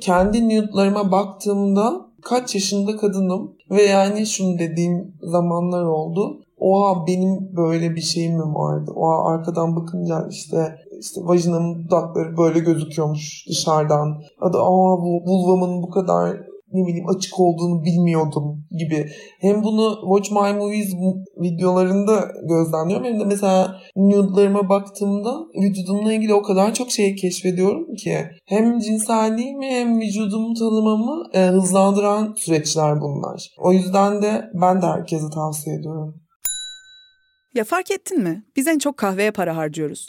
[0.00, 6.40] Kendi nude'larıma baktığımda kaç yaşında kadınım ve yani şunu dediğim zamanlar oldu.
[6.58, 8.90] Oha benim böyle bir şeyim mi vardı?
[8.94, 14.22] Oha arkadan bakınca işte işte vajinamın dudakları böyle gözüküyormuş dışarıdan.
[14.40, 16.36] Adı aa bu vulvamın bu kadar
[16.72, 19.06] ne bileyim açık olduğunu bilmiyordum gibi.
[19.40, 20.94] Hem bunu Watch My Movies
[21.36, 28.18] videolarında gözlemliyorum hem de mesela nude'larıma baktığımda vücudumla ilgili o kadar çok şey keşfediyorum ki
[28.46, 33.48] hem cinselliğimi hem vücudumu tanımamı e, hızlandıran süreçler bunlar.
[33.58, 36.14] O yüzden de ben de herkese tavsiye ediyorum.
[37.54, 38.44] Ya fark ettin mi?
[38.56, 40.08] Biz en çok kahveye para harcıyoruz.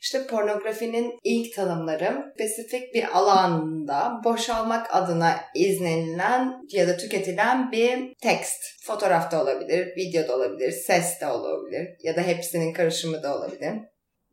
[0.00, 8.60] İşte pornografinin ilk tanımları spesifik bir alanda boşalmak adına izlenilen ya da tüketilen bir tekst.
[8.86, 13.74] Fotoğrafta olabilir, videoda olabilir, ses de olabilir ya da hepsinin karışımı da olabilir.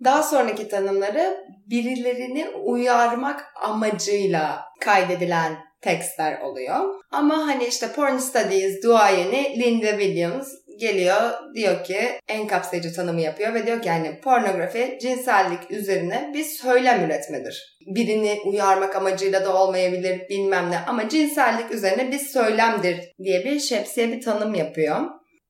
[0.03, 1.37] Daha sonraki tanımları
[1.69, 7.01] birilerini uyarmak amacıyla kaydedilen tekstler oluyor.
[7.11, 10.47] Ama hani işte Porn Studies duayeni Linda Williams
[10.79, 16.43] geliyor diyor ki en kapsayıcı tanımı yapıyor ve diyor ki yani pornografi cinsellik üzerine bir
[16.43, 17.77] söylem üretmedir.
[17.87, 24.11] Birini uyarmak amacıyla da olmayabilir bilmem ne ama cinsellik üzerine bir söylemdir diye bir şemsiye
[24.11, 25.01] bir tanım yapıyor.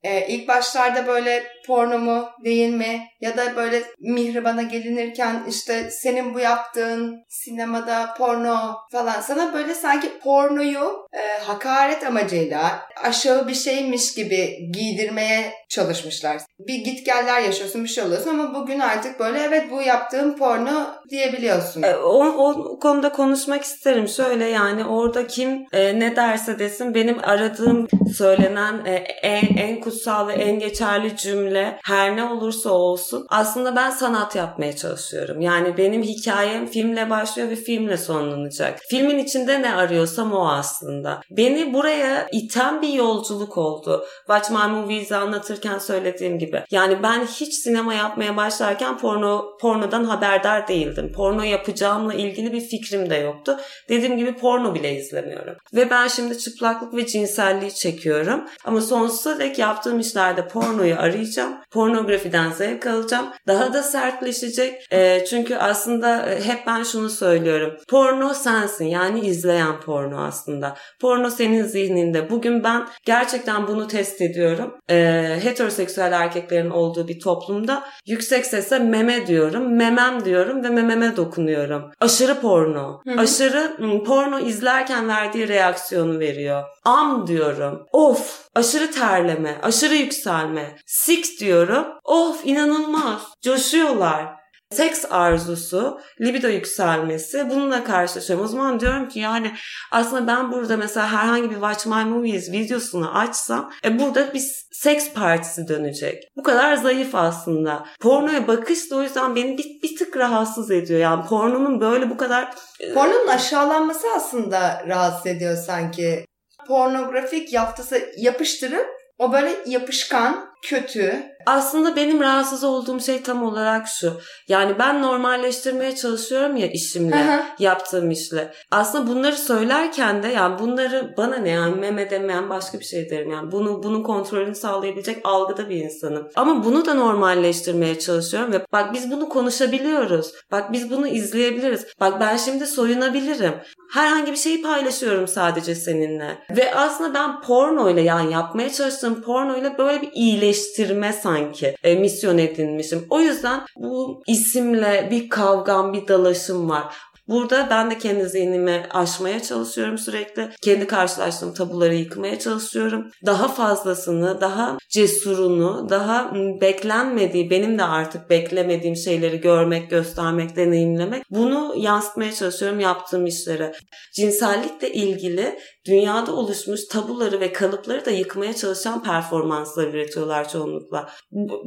[0.04, 6.34] Ee, ilk başlarda böyle porno mu değil mi ya da böyle mihribana gelinirken işte senin
[6.34, 14.14] bu yaptığın sinemada porno falan sana böyle sanki pornoyu e, hakaret amacıyla aşağı bir şeymiş
[14.14, 16.42] gibi giydirmeye çalışmışlar.
[16.60, 21.84] Bir gitgeller yaşıyorsun bir şey oluyorsun ama bugün artık böyle evet bu yaptığım porno diyebiliyorsun.
[21.84, 24.08] E, o, o konuda konuşmak isterim.
[24.08, 30.28] Şöyle yani orada kim e, ne derse desin benim aradığım söylenen e, en, en kutsal
[30.28, 35.42] ve en geçerli cümle her ne olursa olsun aslında ben sanat yapmaya çalışıyorum.
[35.42, 38.80] Yani benim hikayem filmle başlıyor ve filmle sonlanacak.
[38.90, 41.22] Filmin içinde ne arıyorsam o aslında.
[41.30, 44.06] Beni buraya iten bir yolculuk oldu.
[44.18, 46.64] Watch My Movies'i anlatırken söylediğim gibi.
[46.72, 51.12] Yani ben hiç sinema yapmaya başlarken porno pornodan haberdar değildim.
[51.16, 53.58] Porno yapacağımla ilgili bir fikrim de yoktu.
[53.90, 55.56] Dediğim gibi porno bile izlemiyorum.
[55.74, 58.46] Ve ben şimdi çıplaklık ve cinselliği çekiyorum.
[58.66, 61.47] Ama sonsuza dek yaptığım işlerde pornoyu arayacağım.
[61.72, 63.26] Pornografiden zevk alacağım.
[63.48, 64.88] Daha da sertleşecek.
[64.92, 67.78] E, çünkü aslında hep ben şunu söylüyorum.
[67.90, 68.86] Porno sensin.
[68.86, 70.76] Yani izleyen porno aslında.
[71.02, 72.30] Porno senin zihninde.
[72.30, 74.78] Bugün ben gerçekten bunu test ediyorum.
[74.90, 74.96] E,
[75.44, 79.76] heteroseksüel erkeklerin olduğu bir toplumda yüksek sesle meme diyorum.
[79.76, 81.92] Memem diyorum ve mememe dokunuyorum.
[82.00, 83.02] Aşırı porno.
[83.08, 83.20] Hı-hı.
[83.22, 86.64] Aşırı porno izlerken verdiği reaksiyonu veriyor.
[86.86, 87.86] Am diyorum.
[87.92, 90.76] Of aşırı terleme, aşırı yükselme.
[90.86, 91.86] Sik diyorum.
[92.04, 93.22] Of inanılmaz.
[93.42, 94.38] Coşuyorlar
[94.72, 98.46] seks arzusu, libido yükselmesi bununla karşılaşıyorum.
[98.46, 99.52] O zaman diyorum ki yani
[99.92, 104.42] aslında ben burada mesela herhangi bir Watch My Movies videosunu açsam e, burada bir
[104.72, 106.24] seks partisi dönecek.
[106.36, 107.86] Bu kadar zayıf aslında.
[108.02, 111.00] Pornoya bakış da o yüzden beni bir, bir tık rahatsız ediyor.
[111.00, 112.56] Yani pornonun böyle bu kadar...
[112.94, 116.27] Pornonun aşağılanması aslında rahatsız ediyor sanki.
[116.68, 121.24] Pornografik yaftası yapıştırıp o böyle yapışkan, kötü.
[121.46, 124.14] Aslında benim rahatsız olduğum şey tam olarak şu.
[124.48, 128.54] Yani ben normalleştirmeye çalışıyorum ya işimle, yaptığım işle.
[128.72, 133.32] Aslında bunları söylerken de yani bunları bana ne yani meme demeyen başka bir şey derim.
[133.32, 136.28] Yani bunu bunun kontrolünü sağlayabilecek algıda bir insanım.
[136.36, 140.32] Ama bunu da normalleştirmeye çalışıyorum ve bak biz bunu konuşabiliyoruz.
[140.52, 141.86] Bak biz bunu izleyebiliriz.
[142.00, 143.54] Bak ben şimdi soyunabilirim.
[143.94, 146.38] Herhangi bir şeyi paylaşıyorum sadece seninle.
[146.50, 150.10] Ve aslında ben porno ile yani yapmaya çalıştığım porno ile böyle bir
[150.48, 153.06] iyileştirme sanki e, misyon edinmişim.
[153.10, 156.94] O yüzden bu isimle bir kavgam, bir dalaşım var.
[157.28, 160.50] Burada ben de kendi zihnimi aşmaya çalışıyorum sürekli.
[160.62, 163.12] Kendi karşılaştığım tabuları yıkmaya çalışıyorum.
[163.26, 171.24] Daha fazlasını, daha cesurunu, daha beklenmediği, benim de artık beklemediğim şeyleri görmek, göstermek, deneyimlemek.
[171.32, 173.74] Bunu yansıtmaya çalışıyorum yaptığım işlere.
[174.16, 181.10] Cinsellikle ilgili dünyada oluşmuş tabuları ve kalıpları da yıkmaya çalışan performanslar üretiyorlar çoğunlukla.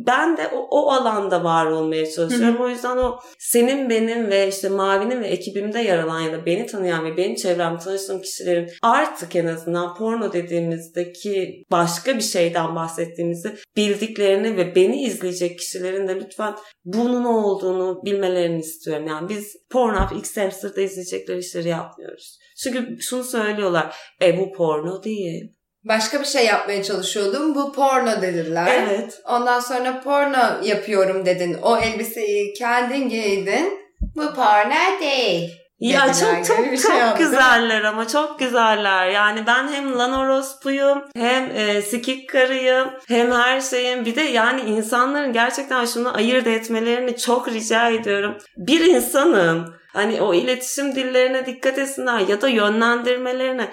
[0.06, 2.54] Ben de o, o alanda var olmaya çalışıyorum.
[2.54, 2.62] Hı hı.
[2.62, 6.66] O yüzden o senin benim ve işte Mavi'nin ve ekibimde yer alan ya da beni
[6.66, 13.56] tanıyan ve benim çevrem tanıştığım kişilerin artık en azından porno dediğimizdeki başka bir şeyden bahsettiğimizi
[13.76, 16.54] bildiklerini ve beni izleyecek kişilerin de lütfen
[16.84, 19.06] bunun olduğunu bilmelerini istiyorum.
[19.06, 22.38] Yani biz Pornhub, X-Hamster'da izleyecekleri işleri yapmıyoruz.
[22.62, 23.96] Çünkü şunu söylüyorlar.
[24.22, 25.52] E bu porno değil.
[25.84, 27.54] Başka bir şey yapmaya çalışıyordum.
[27.54, 28.84] Bu porno dediler.
[28.86, 29.20] Evet.
[29.28, 31.56] Ondan sonra porno yapıyorum dedin.
[31.62, 33.80] O elbiseyi kendin giydin.
[34.16, 35.59] Bu porno değil.
[35.80, 39.08] Ya çok çok şey çok oldu, güzeller ama çok güzeller.
[39.08, 44.04] Yani ben hem lan orospuyum hem e, sikik karıyım hem her şeyim.
[44.04, 48.38] Bir de yani insanların gerçekten şunu ayırt etmelerini çok rica ediyorum.
[48.56, 53.68] Bir insanın hani o iletişim dillerine dikkat etsinler ya da yönlendirmelerine.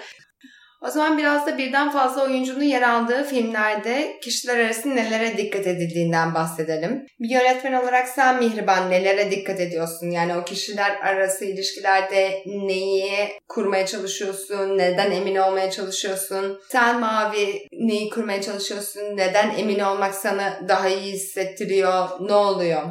[0.80, 6.34] O zaman biraz da birden fazla oyuncunun yer aldığı filmlerde kişiler arası nelere dikkat edildiğinden
[6.34, 7.06] bahsedelim.
[7.20, 10.10] Bir yönetmen olarak sen Mihriban nelere dikkat ediyorsun?
[10.10, 14.78] Yani o kişiler arası ilişkilerde neyi kurmaya çalışıyorsun?
[14.78, 16.60] Neden emin olmaya çalışıyorsun?
[16.68, 19.16] Sen Mavi neyi kurmaya çalışıyorsun?
[19.16, 22.08] Neden emin olmak sana daha iyi hissettiriyor?
[22.20, 22.82] Ne oluyor?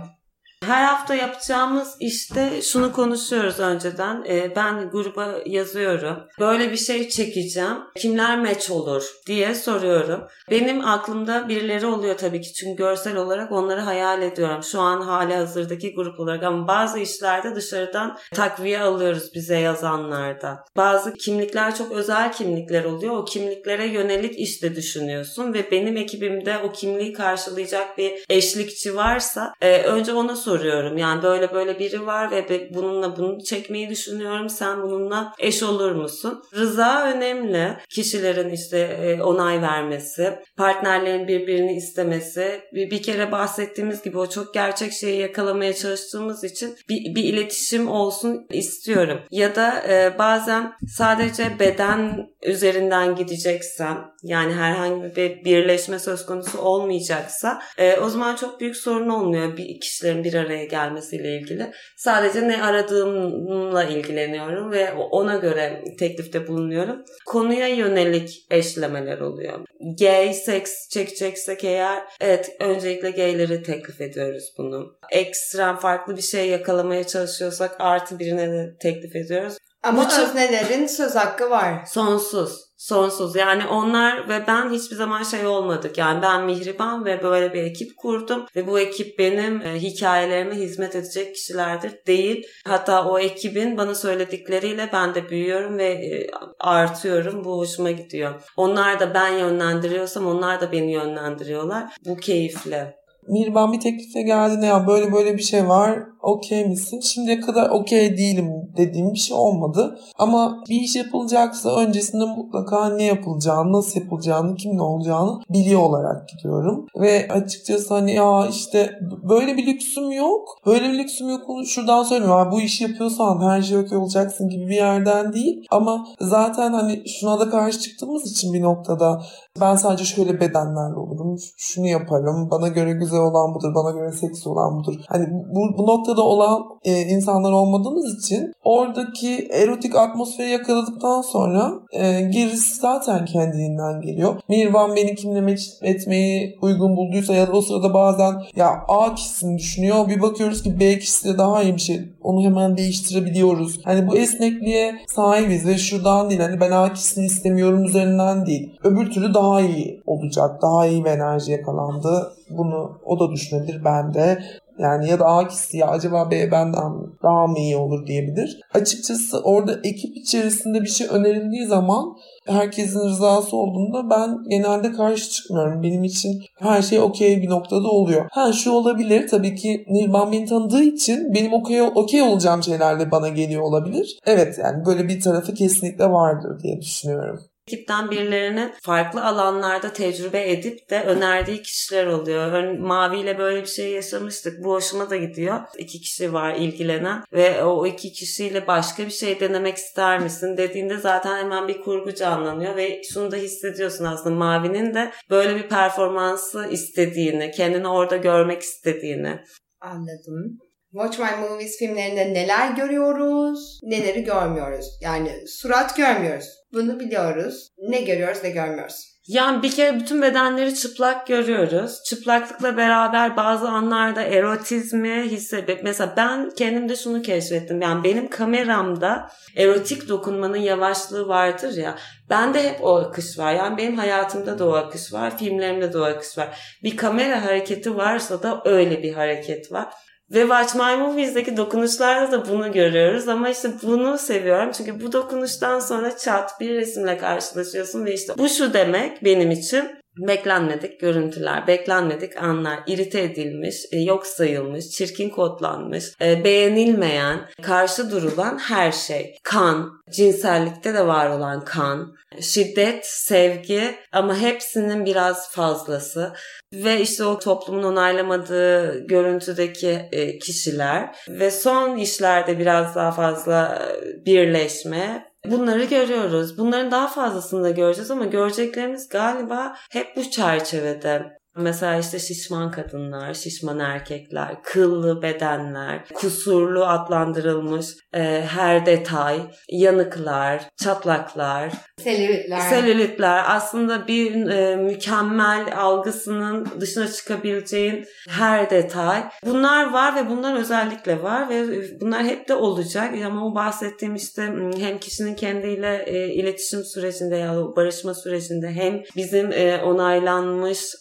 [0.66, 4.26] Her hafta yapacağımız işte şunu konuşuyoruz önceden.
[4.28, 6.18] Ee, ben gruba yazıyorum.
[6.40, 7.78] Böyle bir şey çekeceğim.
[7.98, 10.28] Kimler meç olur diye soruyorum.
[10.52, 12.54] Benim aklımda birileri oluyor tabii ki.
[12.54, 14.64] Çünkü görsel olarak onları hayal ediyorum.
[14.64, 20.64] Şu an hali hazırdaki grup olarak ama bazı işlerde dışarıdan takviye alıyoruz bize yazanlarda.
[20.78, 23.18] Bazı kimlikler çok özel kimlikler oluyor.
[23.18, 29.82] O kimliklere yönelik işte düşünüyorsun ve benim ekibimde o kimliği karşılayacak bir eşlikçi varsa e,
[29.82, 30.98] önce ona soruyorum.
[30.98, 34.50] Yani böyle böyle biri var ve bununla bunu çekmeyi düşünüyorum.
[34.50, 36.44] Sen bununla eş olur musun?
[36.56, 37.78] Rıza önemli.
[37.90, 42.62] Kişilerin işte e, onay vermesi, partnerlerin birbirini istemesi.
[42.74, 48.48] Bir, kere bahsettiğimiz gibi o çok gerçek şeyi yakalamaya çalıştığımız için bir, bir iletişim olsun
[48.50, 49.20] istiyorum.
[49.32, 57.62] Ya da e, bazen sadece beden üzerinden gideceksem yani herhangi bir birleşme söz konusu olmayacaksa
[57.78, 61.72] e, o zaman çok büyük sorun olmuyor bir kişilerin bir araya gelmesiyle ilgili.
[61.98, 67.04] Sadece ne aradığımla ilgileniyorum ve ona göre teklifte bulunuyorum.
[67.26, 69.60] Konuya yönelik eşlemeler oluyor.
[70.00, 74.98] Gay seks çekeceksek eğer evet öncelikle gayleri teklif ediyoruz bunu.
[75.12, 79.58] Ekstrem farklı bir şey yakalamaya çalışıyorsak artı birine de teklif ediyoruz.
[79.84, 81.86] Ama Bu öznelerin söz hakkı var.
[81.86, 82.67] Sonsuz.
[82.78, 83.36] Sonsuz.
[83.36, 85.98] Yani onlar ve ben hiçbir zaman şey olmadık.
[85.98, 90.96] Yani ben Mihriban ve böyle bir ekip kurdum ve bu ekip benim e, hikayelerime hizmet
[90.96, 92.48] edecek kişilerdir değil.
[92.68, 96.28] Hatta o ekibin bana söyledikleriyle ben de büyüyorum ve e,
[96.60, 97.44] artıyorum.
[97.44, 98.42] Bu hoşuma gidiyor.
[98.58, 101.94] Onlar da ben yönlendiriyorsam onlar da beni yönlendiriyorlar.
[102.06, 102.98] Bu keyifli.
[103.28, 107.00] Mirban bir teklifle geldiğinde ya böyle böyle bir şey var okey misin?
[107.00, 110.00] Şimdiye kadar okey değilim dediğim bir şey olmadı.
[110.18, 116.88] Ama bir iş yapılacaksa öncesinde mutlaka ne yapılacağını, nasıl yapılacağını, kimle olacağını biliyor olarak gidiyorum.
[116.96, 119.00] Ve açıkçası hani ya işte
[119.30, 120.58] böyle bir lüksüm yok.
[120.66, 122.52] Böyle bir lüksüm yok onu şuradan söylüyorum.
[122.52, 125.66] Bu işi yapıyorsan her şey okey olacaksın gibi bir yerden değil.
[125.72, 129.22] Ama zaten hani şuna da karşı çıktığımız için bir noktada
[129.62, 131.38] ben sadece şöyle bedenlerle olurum.
[131.58, 132.52] Şunu yaparım.
[132.52, 133.76] Bana göre güzel olan budur.
[133.76, 134.96] Bana göre seks olan budur.
[135.08, 142.22] Hani bu, bu noktada olan e, insanlar olmadığımız için oradaki erotik atmosferi yakaladıktan sonra e,
[142.22, 144.36] gerisi zaten kendiliğinden geliyor.
[144.50, 150.08] Mirvan beni kimle etmeyi uygun bulduysa ya da o sırada bazen ya A kişisini düşünüyor.
[150.08, 152.00] Bir bakıyoruz ki B kişisi de daha iyi bir şey.
[152.24, 153.80] Onu hemen değiştirebiliyoruz.
[153.84, 156.42] Hani bu esnekliğe sahibiz ve şuradan değil.
[156.42, 158.78] Hani ben A kişisini istemiyorum üzerinden değil.
[158.84, 160.62] Öbür türlü daha iyi olacak.
[160.62, 162.34] Daha iyi bir enerji yakalandı.
[162.50, 164.40] Bunu o da düşünebilir ben de.
[164.80, 166.94] Yani ya da A kişisi ya acaba B benden
[167.24, 168.60] daha mı iyi olur diyebilir.
[168.74, 172.18] Açıkçası orada ekip içerisinde bir şey önerildiği zaman
[172.48, 175.84] herkesin rızası olduğunda ben genelde karşı çıkmıyorum.
[175.84, 178.26] Benim için her şey okey bir noktada oluyor.
[178.32, 183.12] Ha şu olabilir tabii ki Nirvan beni tanıdığı için benim okey okey olacağım şeyler de
[183.12, 184.20] bana geliyor olabilir.
[184.26, 190.90] Evet yani böyle bir tarafı kesinlikle vardır diye düşünüyorum ekipten birilerini farklı alanlarda tecrübe edip
[190.90, 192.52] de önerdiği kişiler oluyor.
[192.52, 194.64] Örneğin Mavi ile böyle bir şey yaşamıştık.
[194.64, 195.60] Bu hoşuma da gidiyor.
[195.78, 200.98] İki kişi var ilgilenen ve o iki kişiyle başka bir şey denemek ister misin dediğinde
[200.98, 206.68] zaten hemen bir kurgu canlanıyor ve şunu da hissediyorsun aslında Mavi'nin de böyle bir performansı
[206.72, 209.40] istediğini, kendini orada görmek istediğini.
[209.82, 210.67] Anladım.
[210.92, 214.86] Watch My Movies filmlerinde neler görüyoruz, neleri görmüyoruz.
[215.02, 216.48] Yani surat görmüyoruz.
[216.74, 217.70] Bunu biliyoruz.
[217.78, 219.18] Ne görüyoruz ne görmüyoruz.
[219.28, 222.04] Yani bir kere bütün bedenleri çıplak görüyoruz.
[222.04, 227.82] Çıplaklıkla beraber bazı anlarda erotizmi hissedip mesela ben kendimde şunu keşfettim.
[227.82, 231.96] Yani benim kameramda erotik dokunmanın yavaşlığı vardır ya.
[232.30, 233.54] Bende hep o akış var.
[233.54, 235.38] Yani benim hayatımda da o akış var.
[235.38, 236.78] Filmlerimde de o akış var.
[236.84, 239.94] Bir kamera hareketi varsa da öyle bir hareket var.
[240.32, 244.72] Ve Watch My Movies'deki dokunuşlarda da bunu görüyoruz ama işte bunu seviyorum.
[244.72, 249.98] Çünkü bu dokunuştan sonra çat bir resimle karşılaşıyorsun ve işte bu şu demek benim için
[250.18, 258.58] beklenmedik görüntüler, beklenmedik anlar, irite edilmiş, e, yok sayılmış, çirkin kodlanmış, e, beğenilmeyen, karşı durulan
[258.58, 259.36] her şey.
[259.44, 266.34] Kan, cinsellikte de var olan kan, şiddet, sevgi ama hepsinin biraz fazlası
[266.74, 273.88] ve işte o toplumun onaylamadığı görüntüdeki e, kişiler ve son işlerde biraz daha fazla
[274.26, 276.58] birleşme Bunları görüyoruz.
[276.58, 281.38] Bunların daha fazlasını da göreceğiz ama göreceklerimiz galiba hep bu çerçevede.
[281.58, 289.40] Mesela işte şişman kadınlar, şişman erkekler, kıllı bedenler, kusurlu adlandırılmış e, her detay,
[289.72, 292.60] yanıklar, çatlaklar, Selülitler.
[292.60, 299.24] selülitler aslında bir e, mükemmel algısının dışına çıkabileceğin her detay.
[299.46, 301.66] Bunlar var ve bunlar özellikle var ve
[302.02, 307.56] bunlar hep de olacak ama o bahsettiğim işte hem kişinin kendiyle e, iletişim sürecinde ya
[307.56, 310.96] da barışma sürecinde hem bizim e, onaylanmış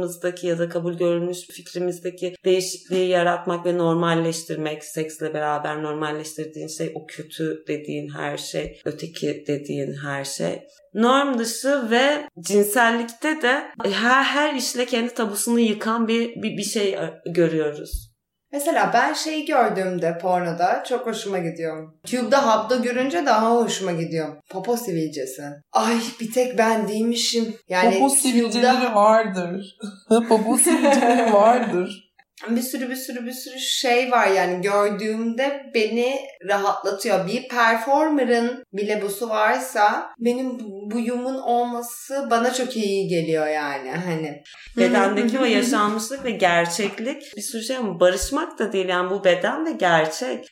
[0.00, 7.06] algımızdaki ya da kabul görülmüş fikrimizdeki değişikliği yaratmak ve normalleştirmek seksle beraber normalleştirdiğin şey o
[7.06, 10.62] kötü dediğin her şey öteki dediğin her şey
[10.94, 16.98] norm dışı ve cinsellikte de her her işle kendi tabusunu yıkan bir bir, bir şey
[17.26, 18.09] görüyoruz.
[18.52, 21.92] Mesela ben şeyi gördüğümde pornoda çok hoşuma gidiyor.
[22.06, 24.36] Tube'da Hub'da görünce daha hoşuma gidiyor.
[24.50, 25.42] Popo sivilcesi.
[25.72, 27.54] Ay bir tek ben değilmişim.
[27.68, 29.78] Yani Popo sivilceleri vardır.
[30.28, 32.09] Popo sivilceleri vardır.
[32.48, 36.18] Bir sürü bir sürü bir sürü şey var yani gördüğümde beni
[36.48, 37.26] rahatlatıyor.
[37.26, 40.58] Bir performer'ın bile busu varsa benim
[40.90, 44.42] buyumun olması bana çok iyi geliyor yani hani.
[44.76, 49.66] Bedendeki o yaşanmışlık ve gerçeklik bir sürü şey ama barışmak da değil yani bu beden
[49.66, 50.46] de gerçek.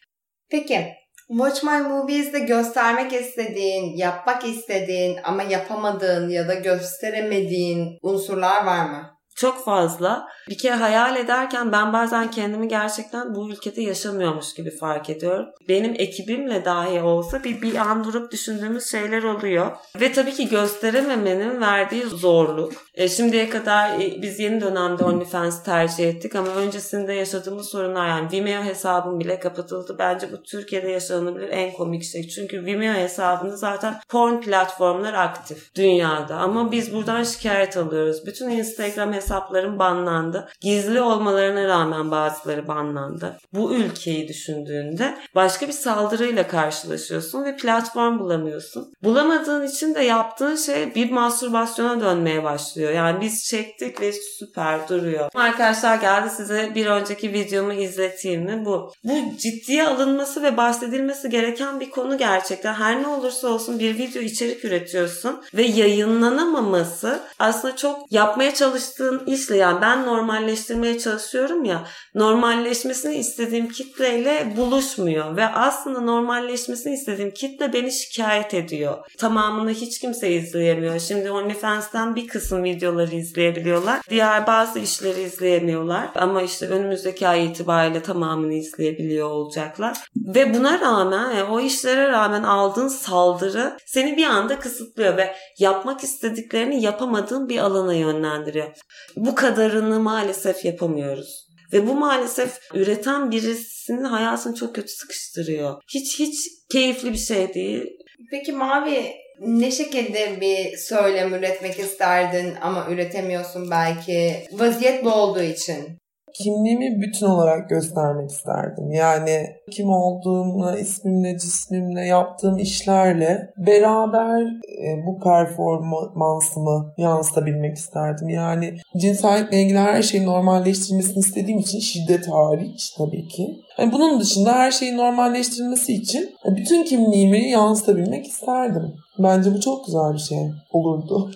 [0.50, 0.86] Peki
[1.28, 9.17] Watch My Movies'de göstermek istediğin, yapmak istediğin ama yapamadığın ya da gösteremediğin unsurlar var mı?
[9.38, 10.28] Çok fazla.
[10.48, 15.46] Bir kere hayal ederken ben bazen kendimi gerçekten bu ülkede yaşamıyormuş gibi fark ediyorum.
[15.68, 19.70] Benim ekibimle dahi olsa bir, bir an durup düşündüğümüz şeyler oluyor.
[20.00, 22.72] Ve tabii ki gösterememenin verdiği zorluk.
[22.94, 28.32] E, şimdiye kadar e, biz yeni dönemde OnlyFans tercih ettik ama öncesinde yaşadığımız sorunlar yani
[28.32, 29.96] Vimeo hesabım bile kapatıldı.
[29.98, 32.28] Bence bu Türkiye'de yaşanabilir en komik şey.
[32.28, 36.36] Çünkü Vimeo hesabında zaten porn platformlar aktif dünyada.
[36.36, 38.26] Ama biz buradan şikayet alıyoruz.
[38.26, 40.48] Bütün Instagram hesaplarım banlandı.
[40.60, 43.38] Gizli olmalarına rağmen bazıları banlandı.
[43.52, 48.92] Bu ülkeyi düşündüğünde başka bir saldırıyla karşılaşıyorsun ve platform bulamıyorsun.
[49.02, 52.92] Bulamadığın için de yaptığın şey bir mastürbasyona dönmeye başlıyor.
[52.92, 55.30] Yani biz çektik ve süper duruyor.
[55.34, 58.62] Arkadaşlar geldi size bir önceki videomu izleteyim mi?
[58.64, 58.92] Bu.
[59.04, 62.74] Bu ciddiye alınması ve bahsedilmesi gereken bir konu gerçekten.
[62.74, 69.56] Her ne olursa olsun bir video içerik üretiyorsun ve yayınlanamaması aslında çok yapmaya çalıştığın işle
[69.56, 77.92] yani ben normalleştirmeye çalışıyorum ya normalleşmesini istediğim kitleyle buluşmuyor ve aslında normalleşmesini istediğim kitle beni
[77.92, 78.98] şikayet ediyor.
[79.18, 80.98] Tamamını hiç kimse izleyemiyor.
[80.98, 84.00] Şimdi OnlyFans'ten bir kısım videoları izleyebiliyorlar.
[84.10, 86.08] Diğer bazı işleri izleyemiyorlar.
[86.14, 89.98] Ama işte önümüzdeki ay itibariyle tamamını izleyebiliyor olacaklar.
[90.16, 96.04] Ve buna rağmen yani o işlere rağmen aldığın saldırı seni bir anda kısıtlıyor ve yapmak
[96.04, 98.68] istediklerini yapamadığın bir alana yönlendiriyor.
[99.16, 101.48] Bu kadarını maalesef yapamıyoruz.
[101.72, 105.82] Ve bu maalesef üreten birisinin hayatını çok kötü sıkıştırıyor.
[105.94, 106.34] Hiç hiç
[106.72, 107.84] keyifli bir şey değil.
[108.30, 115.98] Peki Mavi ne şekilde bir söylem üretmek isterdin ama üretemiyorsun belki vaziyet bu olduğu için?
[116.34, 118.92] Kimliğimi bütün olarak göstermek isterdim.
[118.92, 124.42] Yani kim olduğumla, ismimle, cismimle, yaptığım işlerle beraber
[124.84, 128.28] e, bu performansımı yansıtabilmek isterdim.
[128.28, 133.46] Yani cinsellikle ilgili her şeyi normalleştirmesini istediğim için şiddet hariç tabii ki.
[133.78, 138.94] Yani bunun dışında her şeyin normalleştirilmesi için bütün kimliğimi yansıtabilmek isterdim.
[139.18, 140.38] Bence bu çok güzel bir şey
[140.72, 141.30] olurdu.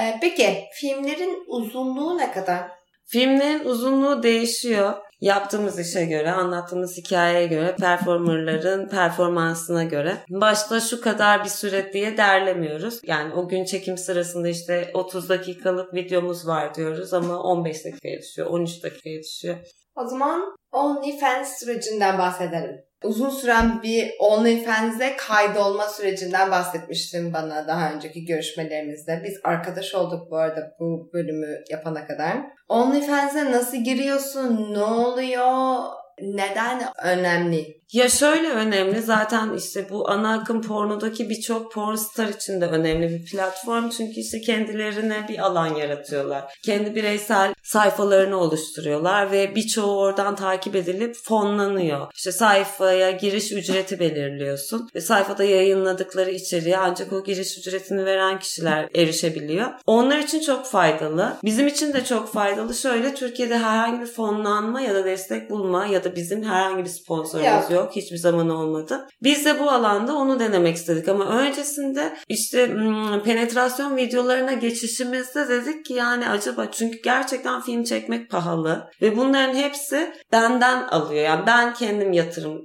[0.00, 2.77] Ee, peki filmlerin uzunluğu ne kadar?
[3.10, 4.94] Filmlerin uzunluğu değişiyor.
[5.20, 10.16] Yaptığımız işe göre, anlattığımız hikayeye göre, performerların performansına göre.
[10.30, 13.00] Başta şu kadar bir süre diye derlemiyoruz.
[13.02, 18.48] Yani o gün çekim sırasında işte 30 dakikalık videomuz var diyoruz ama 15 dakikaya düşüyor,
[18.48, 19.56] 13 dakikaya düşüyor.
[19.98, 22.84] O zaman OnlyFans sürecinden bahsedelim.
[23.04, 29.22] Uzun süren bir OnlyFans'e kaydolma sürecinden bahsetmiştin bana daha önceki görüşmelerimizde.
[29.24, 32.36] Biz arkadaş olduk bu arada bu bölümü yapana kadar.
[32.68, 34.74] OnlyFans'e nasıl giriyorsun?
[34.74, 35.82] Ne oluyor?
[36.20, 37.77] Neden önemli?
[37.92, 43.08] Ya şöyle önemli zaten işte bu ana akım pornodaki birçok porn star için de önemli
[43.08, 43.88] bir platform.
[43.88, 46.58] Çünkü işte kendilerine bir alan yaratıyorlar.
[46.62, 52.06] Kendi bireysel sayfalarını oluşturuyorlar ve birçoğu oradan takip edilip fonlanıyor.
[52.14, 58.88] İşte sayfaya giriş ücreti belirliyorsun ve sayfada yayınladıkları içeriğe ancak o giriş ücretini veren kişiler
[58.94, 59.66] erişebiliyor.
[59.86, 61.36] Onlar için çok faydalı.
[61.44, 62.74] Bizim için de çok faydalı.
[62.74, 67.70] Şöyle Türkiye'de herhangi bir fonlanma ya da destek bulma ya da bizim herhangi bir sponsorumuz
[67.70, 67.77] yok.
[67.78, 67.96] Yok.
[67.96, 69.06] Hiçbir zaman olmadı.
[69.22, 75.84] Biz de bu alanda onu denemek istedik ama öncesinde işte hmm, penetrasyon videolarına geçişimizde dedik
[75.84, 81.24] ki yani acaba çünkü gerçekten film çekmek pahalı ve bunların hepsi benden alıyor.
[81.24, 82.62] Yani ben kendim yatırım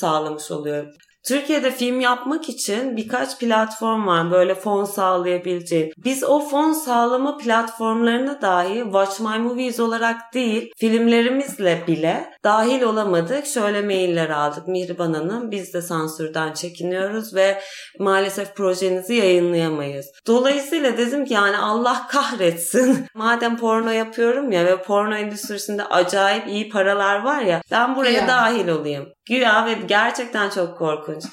[0.00, 0.90] sağlamış oluyorum.
[1.28, 5.92] Türkiye'de film yapmak için birkaç platform var böyle fon sağlayabileceği.
[6.04, 13.46] Biz o fon sağlama platformlarına dahi Watch My Movies olarak değil filmlerimizle bile dahil olamadık.
[13.46, 14.68] Şöyle mailler aldık.
[14.68, 17.60] Mihriban Hanım biz de sansürden çekiniyoruz ve
[17.98, 20.06] maalesef projenizi yayınlayamayız.
[20.26, 23.06] Dolayısıyla dedim ki yani Allah kahretsin.
[23.14, 28.28] Madem porno yapıyorum ya ve porno endüstrisinde acayip iyi paralar var ya ben buraya Ya.
[28.28, 29.15] dahil olayım.
[29.26, 31.24] Güya ve gerçekten çok korkunç.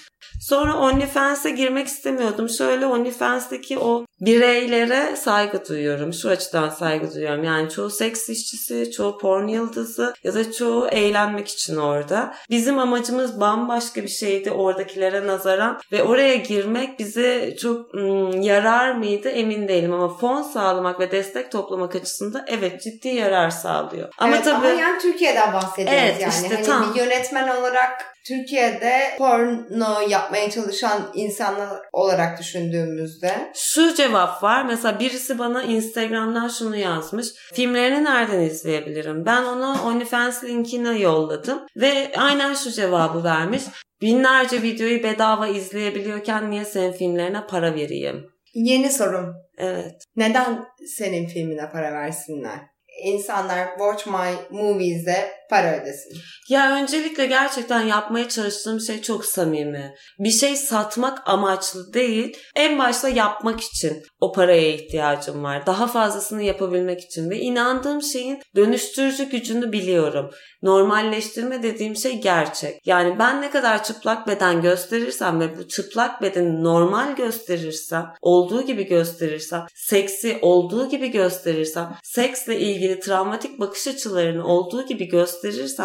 [0.43, 2.49] Sonra OnlyFans'e girmek istemiyordum.
[2.49, 6.13] Şöyle OnlyFans'teki o bireylere saygı duyuyorum.
[6.13, 7.43] Şu açıdan saygı duyuyorum.
[7.43, 12.33] Yani çoğu seks işçisi, çoğu porn yıldızı ya da çoğu eğlenmek için orada.
[12.49, 19.29] Bizim amacımız bambaşka bir şeydi oradakilere nazaran ve oraya girmek bize çok ım, yarar mıydı
[19.29, 24.09] emin değilim ama fon sağlamak ve destek toplamak açısından evet ciddi yarar sağlıyor.
[24.17, 26.33] Ama evet, tabii ama yani Türkiye'den bahsediyoruz Evet, yani.
[26.33, 26.93] işte hani tam.
[26.93, 34.65] bir yönetmen olarak Türkiye'de porno yapmaya çalışan insanlar olarak düşündüğümüzde Şu cevap var.
[34.65, 37.27] Mesela birisi bana Instagram'dan şunu yazmış.
[37.53, 39.25] Filmlerini nereden izleyebilirim?
[39.25, 41.65] Ben ona OnlyFans linkini yolladım.
[41.75, 43.63] Ve aynen şu cevabı vermiş.
[44.01, 48.33] Binlerce videoyu bedava izleyebiliyorken niye senin filmlerine para vereyim?
[48.53, 49.35] yeni sorum.
[49.57, 50.03] Evet.
[50.15, 50.65] Neden
[50.97, 52.59] senin filmine para versinler?
[53.03, 56.17] İnsanlar Watch My Movies'e para ödesin.
[56.49, 59.95] Ya öncelikle gerçekten yapmaya çalıştığım şey çok samimi.
[60.19, 62.37] Bir şey satmak amaçlı değil.
[62.55, 65.65] En başta yapmak için o paraya ihtiyacım var.
[65.65, 70.29] Daha fazlasını yapabilmek için ve inandığım şeyin dönüştürücü gücünü biliyorum.
[70.61, 72.87] Normalleştirme dediğim şey gerçek.
[72.87, 78.85] Yani ben ne kadar çıplak beden gösterirsem ve bu çıplak bedeni normal gösterirsem, olduğu gibi
[78.85, 85.42] gösterirsem, seksi olduğu gibi gösterirsem, seksle ilgili travmatik bakış açılarını olduğu gibi gösterirsem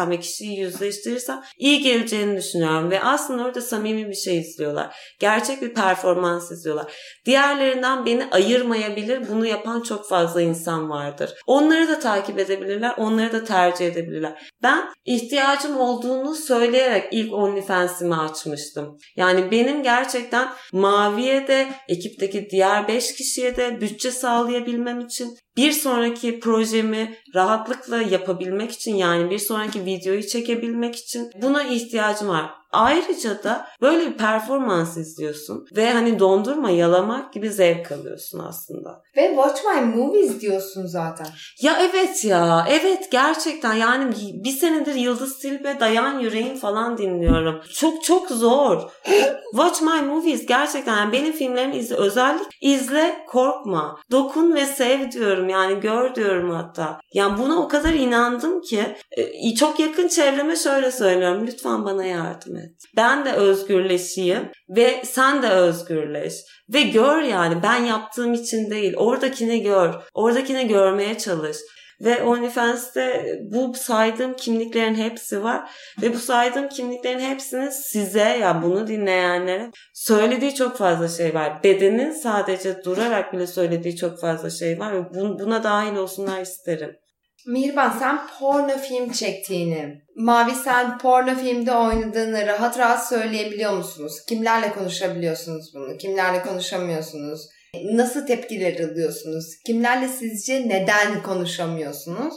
[0.09, 4.95] ve kişiyi yüzleştirirsem iyi geleceğini düşünüyorum ve aslında orada samimi bir şey izliyorlar.
[5.19, 6.93] Gerçek bir performans izliyorlar.
[7.25, 9.27] Diğerlerinden beni ayırmayabilir.
[9.29, 11.33] Bunu yapan çok fazla insan vardır.
[11.47, 12.93] Onları da takip edebilirler.
[12.97, 14.51] Onları da tercih edebilirler.
[14.63, 18.97] Ben ihtiyacım olduğunu söyleyerek ilk OnlyFans'imi açmıştım.
[19.15, 26.39] Yani benim gerçekten Mavi'ye de ekipteki diğer 5 kişiye de bütçe sağlayabilmem için bir sonraki
[26.39, 32.58] projemi rahatlıkla yapabilmek için yani bir sonraki videoyu çekebilmek için buna ihtiyacım var.
[32.71, 39.01] Ayrıca da böyle bir performans izliyorsun ve hani dondurma yalamak gibi zevk alıyorsun aslında.
[39.17, 41.27] Ve Watch My Movies diyorsun zaten.
[41.61, 47.61] Ya evet ya evet gerçekten yani bir senedir Yıldız Tilbe Dayan Yüreğin falan dinliyorum.
[47.73, 48.81] Çok çok zor.
[49.51, 53.99] Watch My Movies gerçekten yani benim filmlerimi izle özellikle izle korkma.
[54.11, 56.99] Dokun ve sev diyorum yani gör diyorum hatta.
[57.13, 62.55] Yani buna o kadar inandım ki e, çok yakın çevreme şöyle söylüyorum lütfen bana yardım
[62.55, 62.58] et.
[62.95, 66.33] Ben de özgürleşeyim ve sen de özgürleş.
[66.73, 69.93] Ve gör yani ben yaptığım için değil oradakini gör.
[70.13, 71.57] Oradakini görmeye çalış.
[72.01, 75.71] Ve OnlyFans'te bu saydığım kimliklerin hepsi var.
[76.01, 81.63] Ve bu saydığım kimliklerin hepsinin size ya yani bunu dinleyenlere söylediği çok fazla şey var.
[81.63, 84.93] Bedenin sadece durarak bile söylediği çok fazla şey var.
[84.93, 86.95] Ve buna dahil olsunlar isterim.
[87.45, 94.25] Mirban sen porno film çektiğini, Mavi sen porno filmde oynadığını rahat rahat söyleyebiliyor musunuz?
[94.27, 95.97] Kimlerle konuşabiliyorsunuz bunu?
[95.97, 97.41] Kimlerle konuşamıyorsunuz?
[97.83, 99.45] Nasıl tepkiler alıyorsunuz?
[99.65, 102.33] Kimlerle sizce neden konuşamıyorsunuz?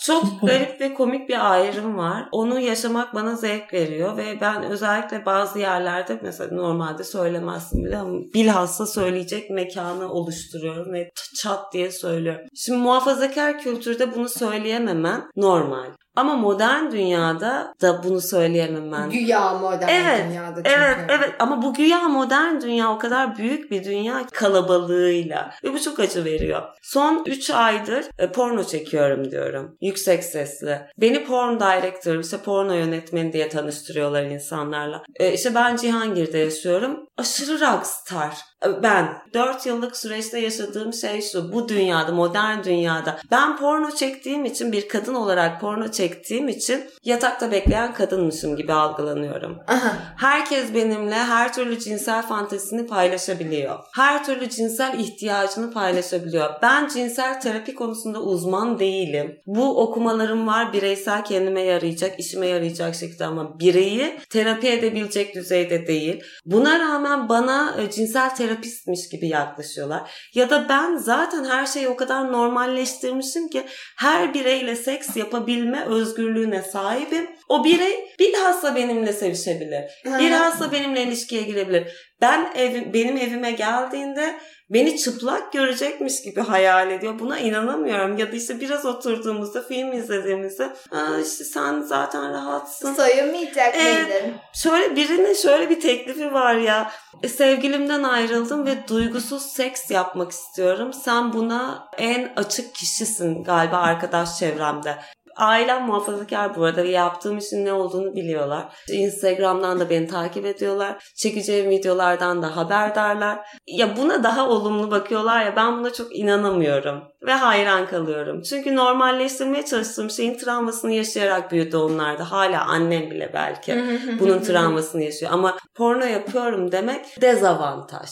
[0.00, 2.28] Çok garip ve komik bir ayrım var.
[2.32, 8.18] Onu yaşamak bana zevk veriyor ve ben özellikle bazı yerlerde mesela normalde söylemezsin bile ama
[8.34, 12.46] bilhassa söyleyecek mekanı oluşturuyorum ve çat diye söylüyorum.
[12.54, 15.86] Şimdi muhafazakar kültürde bunu söyleyememem normal.
[16.18, 20.70] Ama modern dünyada da bunu söyleyemem Güya modern evet, dünyada çünkü.
[20.70, 25.80] Evet, evet ama bu güya modern dünya o kadar büyük bir dünya kalabalığıyla ve bu
[25.80, 26.62] çok acı veriyor.
[26.82, 29.76] Son 3 aydır e, porno çekiyorum diyorum.
[29.80, 30.80] Yüksek sesli.
[31.00, 35.02] Beni porn director, işte porno yönetmeni diye tanıştırıyorlar insanlarla.
[35.20, 37.06] E, işte ben Cihangir'de yaşıyorum.
[37.16, 38.47] Aşırı rockstar.
[38.82, 41.52] Ben 4 yıllık süreçte yaşadığım şey şu.
[41.52, 43.18] Bu dünyada, modern dünyada.
[43.30, 49.58] Ben porno çektiğim için bir kadın olarak porno çektiğim için yatakta bekleyen kadınmışım gibi algılanıyorum.
[49.66, 49.96] Aha.
[50.16, 53.78] Herkes benimle her türlü cinsel fantezisini paylaşabiliyor.
[53.94, 56.50] Her türlü cinsel ihtiyacını paylaşabiliyor.
[56.62, 59.38] Ben cinsel terapi konusunda uzman değilim.
[59.46, 66.22] Bu okumalarım var bireysel kendime yarayacak, işime yarayacak şekilde ama bireyi terapi edebilecek düzeyde değil.
[66.44, 70.10] Buna rağmen bana e, cinsel terapistmiş gibi yaklaşıyorlar.
[70.34, 73.62] Ya da ben zaten her şeyi o kadar normalleştirmişim ki
[73.96, 77.30] her bireyle seks yapabilme özgürlüğüne sahibim.
[77.48, 79.84] O birey bilhassa benimle sevişebilir.
[80.04, 81.92] Bilhassa benimle ilişkiye girebilir.
[82.20, 84.34] Ben ev, benim evime geldiğinde
[84.70, 87.18] beni çıplak görecekmiş gibi hayal ediyor.
[87.18, 88.18] Buna inanamıyorum.
[88.18, 92.94] Ya da işte biraz oturduğumuzda film izlediğimizde Aa işte sen zaten rahatsın.
[92.94, 94.08] Soyunmayacak Evet.
[94.08, 94.36] mıydın?
[94.54, 96.90] Şöyle birinin şöyle bir teklifi var ya.
[97.22, 100.92] E, Sevgilimden ayrıldım ve duygusuz seks yapmak istiyorum.
[100.92, 104.96] Sen buna en açık kişisin galiba arkadaş çevremde.
[105.38, 108.74] Ailem muhafazakar bu arada yaptığım işin ne olduğunu biliyorlar.
[108.88, 111.12] Instagram'dan da beni takip ediyorlar.
[111.16, 113.38] Çekeceğim videolardan da haberdarlar.
[113.66, 117.02] Ya buna daha olumlu bakıyorlar ya ben buna çok inanamıyorum.
[117.26, 118.42] Ve hayran kalıyorum.
[118.42, 122.32] Çünkü normalleştirmeye çalıştığım şeyin travmasını yaşayarak büyüdü onlar da.
[122.32, 123.84] Hala annem bile belki
[124.20, 125.32] bunun travmasını yaşıyor.
[125.32, 128.08] Ama porno yapıyorum demek dezavantaj.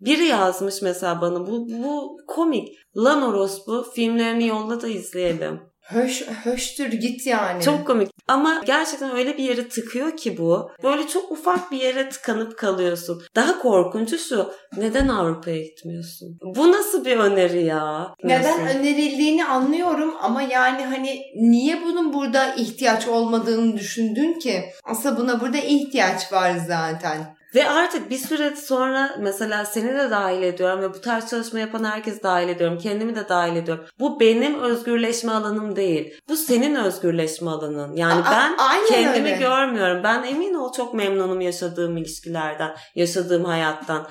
[0.00, 2.68] Biri yazmış mesela bana bu, bu komik.
[2.96, 5.69] Lan orospu filmlerini yolla da izleyelim.
[5.90, 7.62] Höş, höştür git yani.
[7.62, 8.10] Çok komik.
[8.28, 10.70] Ama gerçekten öyle bir yere tıkıyor ki bu.
[10.82, 13.22] Böyle çok ufak bir yere tıkanıp kalıyorsun.
[13.36, 14.52] Daha korkuncu şu.
[14.76, 16.38] Neden Avrupa'ya gitmiyorsun?
[16.42, 18.14] Bu nasıl bir öneri ya?
[18.24, 18.78] Neden Nasıl?
[18.78, 24.64] önerildiğini anlıyorum ama yani hani niye bunun burada ihtiyaç olmadığını düşündün ki?
[24.84, 27.39] Aslında buna burada ihtiyaç var zaten.
[27.54, 31.84] Ve artık bir süre sonra mesela seni de dahil ediyorum ve bu tarz çalışma yapan
[31.84, 32.78] herkes dahil ediyorum.
[32.78, 33.84] Kendimi de dahil ediyorum.
[33.98, 36.14] Bu benim özgürleşme alanım değil.
[36.28, 37.96] Bu senin özgürleşme alanın.
[37.96, 38.56] Yani A- ben
[38.88, 39.36] kendimi öyle.
[39.36, 40.02] görmüyorum.
[40.04, 44.06] Ben emin ol çok memnunum yaşadığım ilişkilerden, yaşadığım hayattan.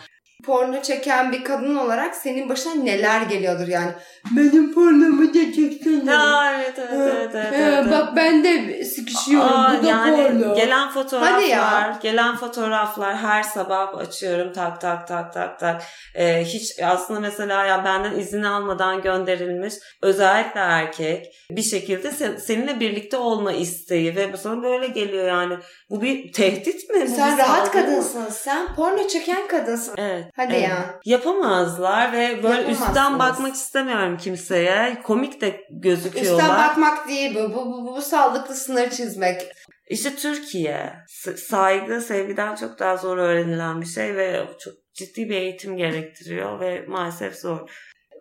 [0.45, 3.91] Porno çeken bir kadın olarak senin başına neler geliyordur yani.
[4.31, 6.11] Benim pornomu da çeksene.
[6.11, 7.29] Ya evet evet evet.
[7.33, 7.91] evet, Ha, evet.
[7.91, 9.47] Bak ben de sıkışıyorum.
[9.53, 10.55] Aa, Bu da yani porno.
[10.55, 15.81] gelen fotoğraflar, gelen fotoğraflar her sabah açıyorum tak tak tak tak tak.
[16.15, 22.79] Ee, hiç aslında mesela ya benden izin almadan gönderilmiş özellikle erkek bir şekilde sen- seninle
[22.79, 25.57] birlikte olma isteği ve sana böyle geliyor yani.
[25.89, 27.07] Bu bir tehdit mi?
[27.07, 27.87] Sen rahat saldırı mı?
[27.91, 28.25] kadınsın.
[28.31, 29.95] Sen porno çeken kadınsın.
[29.97, 30.25] Evet.
[30.35, 30.69] Hadi evet.
[30.69, 30.99] ya.
[31.05, 35.01] Yapamazlar ve böyle üstten bakmak istemiyorum kimseye.
[35.03, 36.43] Komik de gözüküyorlar.
[36.43, 37.53] Üstten bakmak değil bu.
[37.53, 39.41] Bu, bu, bu, bu sağlıklı sınır çizmek.
[39.89, 40.93] İşte Türkiye
[41.47, 46.85] saygı sevgiden çok daha zor öğrenilen bir şey ve çok ciddi bir eğitim gerektiriyor ve
[46.87, 47.69] maalesef zor.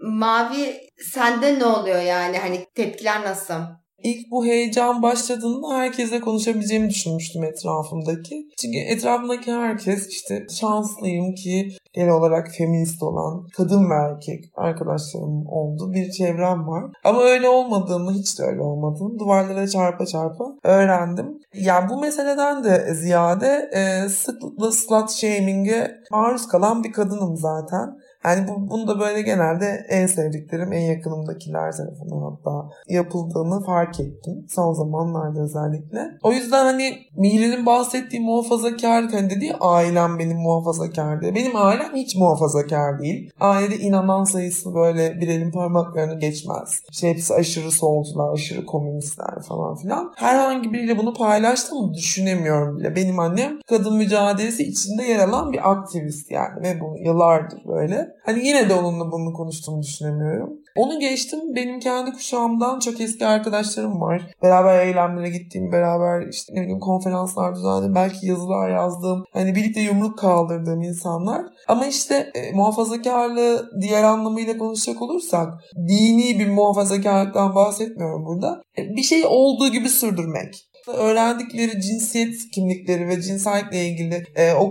[0.02, 0.80] Mavi
[1.12, 2.38] sende ne oluyor yani?
[2.38, 3.60] Hani tepkiler nasıl?
[4.02, 8.48] İlk bu heyecan başladığında herkesle konuşabileceğimi düşünmüştüm etrafımdaki.
[8.58, 15.92] Çünkü etrafımdaki herkes işte şanslıyım ki genel olarak feminist olan kadın ve erkek arkadaşlarım oldu.
[15.92, 16.84] Bir çevrem var.
[17.04, 21.38] Ama öyle olmadığını hiç de öyle olmadığını duvarlara çarpa çarpa öğrendim.
[21.54, 27.98] Yani bu meseleden de ziyade e, sıklıkla slut shaming'e maruz kalan bir kadınım zaten.
[28.24, 34.46] Yani bu, bunu da böyle genelde en sevdiklerim, en yakınımdakiler tarafından hatta yapıldığını fark ettim.
[34.48, 36.00] Son zamanlarda özellikle.
[36.22, 41.34] O yüzden hani Mihri'nin bahsettiği muhafazakarlık hani dediği ailem benim muhafazakar diye.
[41.34, 43.30] Benim ailem hiç muhafazakar değil.
[43.40, 46.82] Ailede inanan sayısı böyle bir elin parmaklarını geçmez.
[46.90, 50.12] İşte hepsi aşırı solcular, aşırı komünistler falan filan.
[50.16, 52.96] Herhangi biriyle bunu paylaştığımı düşünemiyorum bile.
[52.96, 58.07] Benim annem kadın mücadelesi içinde yer alan bir aktivist yani ve bu yıllardır böyle.
[58.24, 60.50] Hani yine de onunla bunu konuştuğumu düşünemiyorum.
[60.76, 61.40] Onu geçtim.
[61.56, 64.22] Benim kendi kuşağımdan çok eski arkadaşlarım var.
[64.42, 70.18] Beraber eylemlere gittiğim, beraber işte ne bileyim konferanslar düzenledim, belki yazılar yazdığım, hani birlikte yumruk
[70.18, 71.42] kaldırdığım insanlar.
[71.68, 75.52] Ama işte e, muhafazakarlığı diğer anlamıyla konuşacak olursak
[75.88, 78.62] dini bir muhafazakarlıktan bahsetmiyorum burada.
[78.78, 84.70] E, bir şey olduğu gibi sürdürmek öğrendikleri cinsiyet kimlikleri ve cinsellikle ilgili e, o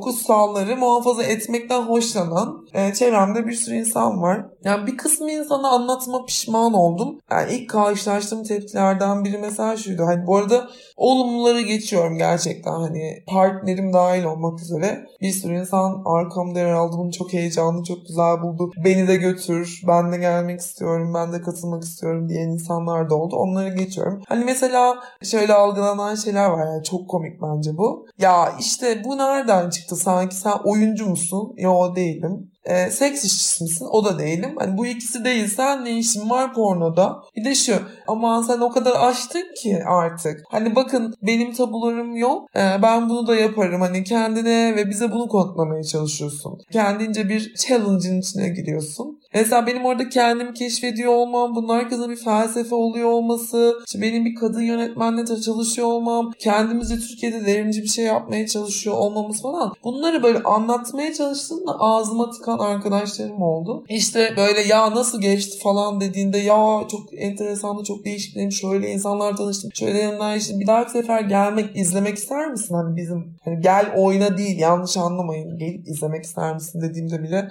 [0.76, 4.46] muhafaza etmekten hoşlanan e, çevremde bir sürü insan var.
[4.64, 7.20] Yani bir kısmı insana anlatma pişman oldum.
[7.32, 10.04] Yani ilk karşılaştığım tepkilerden biri mesela şuydu.
[10.06, 12.72] Hani bu arada olumluları geçiyorum gerçekten.
[12.72, 16.96] Hani partnerim dahil olmak üzere bir sürü insan arkamda yer aldı.
[16.98, 18.72] Bunu çok heyecanlı, çok güzel buldu.
[18.86, 23.36] Beni de götür, ben de gelmek istiyorum, ben de katılmak istiyorum diyen insanlar da oldu.
[23.36, 24.22] Onları geçiyorum.
[24.28, 28.06] Hani mesela şöyle algılanan şeyler var yani çok komik bence bu.
[28.20, 31.54] Ya işte bu nereden çıktı sanki sen oyuncu musun?
[31.58, 32.52] Yo değilim.
[32.66, 33.88] e, seks işçisi misin?
[33.92, 34.56] O da değilim.
[34.60, 37.16] Hani bu ikisi değilsen ne işin var pornoda?
[37.36, 37.74] Bir de şu
[38.08, 40.44] aman sen o kadar açtın ki artık.
[40.50, 42.48] Hani bakın benim tabularım yok.
[42.56, 43.82] E, ben bunu da yaparım.
[43.82, 46.58] Hani kendine ve bize bunu kodlamaya çalışıyorsun.
[46.72, 49.20] Kendince bir challenge'ın içine giriyorsun.
[49.34, 54.36] Mesela benim orada kendimi keşfediyor olmam, bunun arkasında bir felsefe oluyor olması, işte benim bir
[54.36, 59.74] kadın yönetmenle çalışıyor olmam, kendimizi Türkiye'de devrimci bir şey yapmaya çalışıyor olmamız falan.
[59.84, 63.86] Bunları böyle anlatmaya çalıştığımda ağzıma tıkan arkadaşlarım oldu.
[63.90, 69.72] İşte böyle ya nasıl geçti falan dediğinde ya çok enteresandı, çok değişik şöyle insanlar tanıştım,
[69.74, 72.76] şöyle yanlar işte bir dahaki sefer gelmek, izlemek ister misin?
[72.76, 77.48] Hani bizim hani gel oyna değil yanlış anlamayın gelip izlemek ister misin dediğimde bile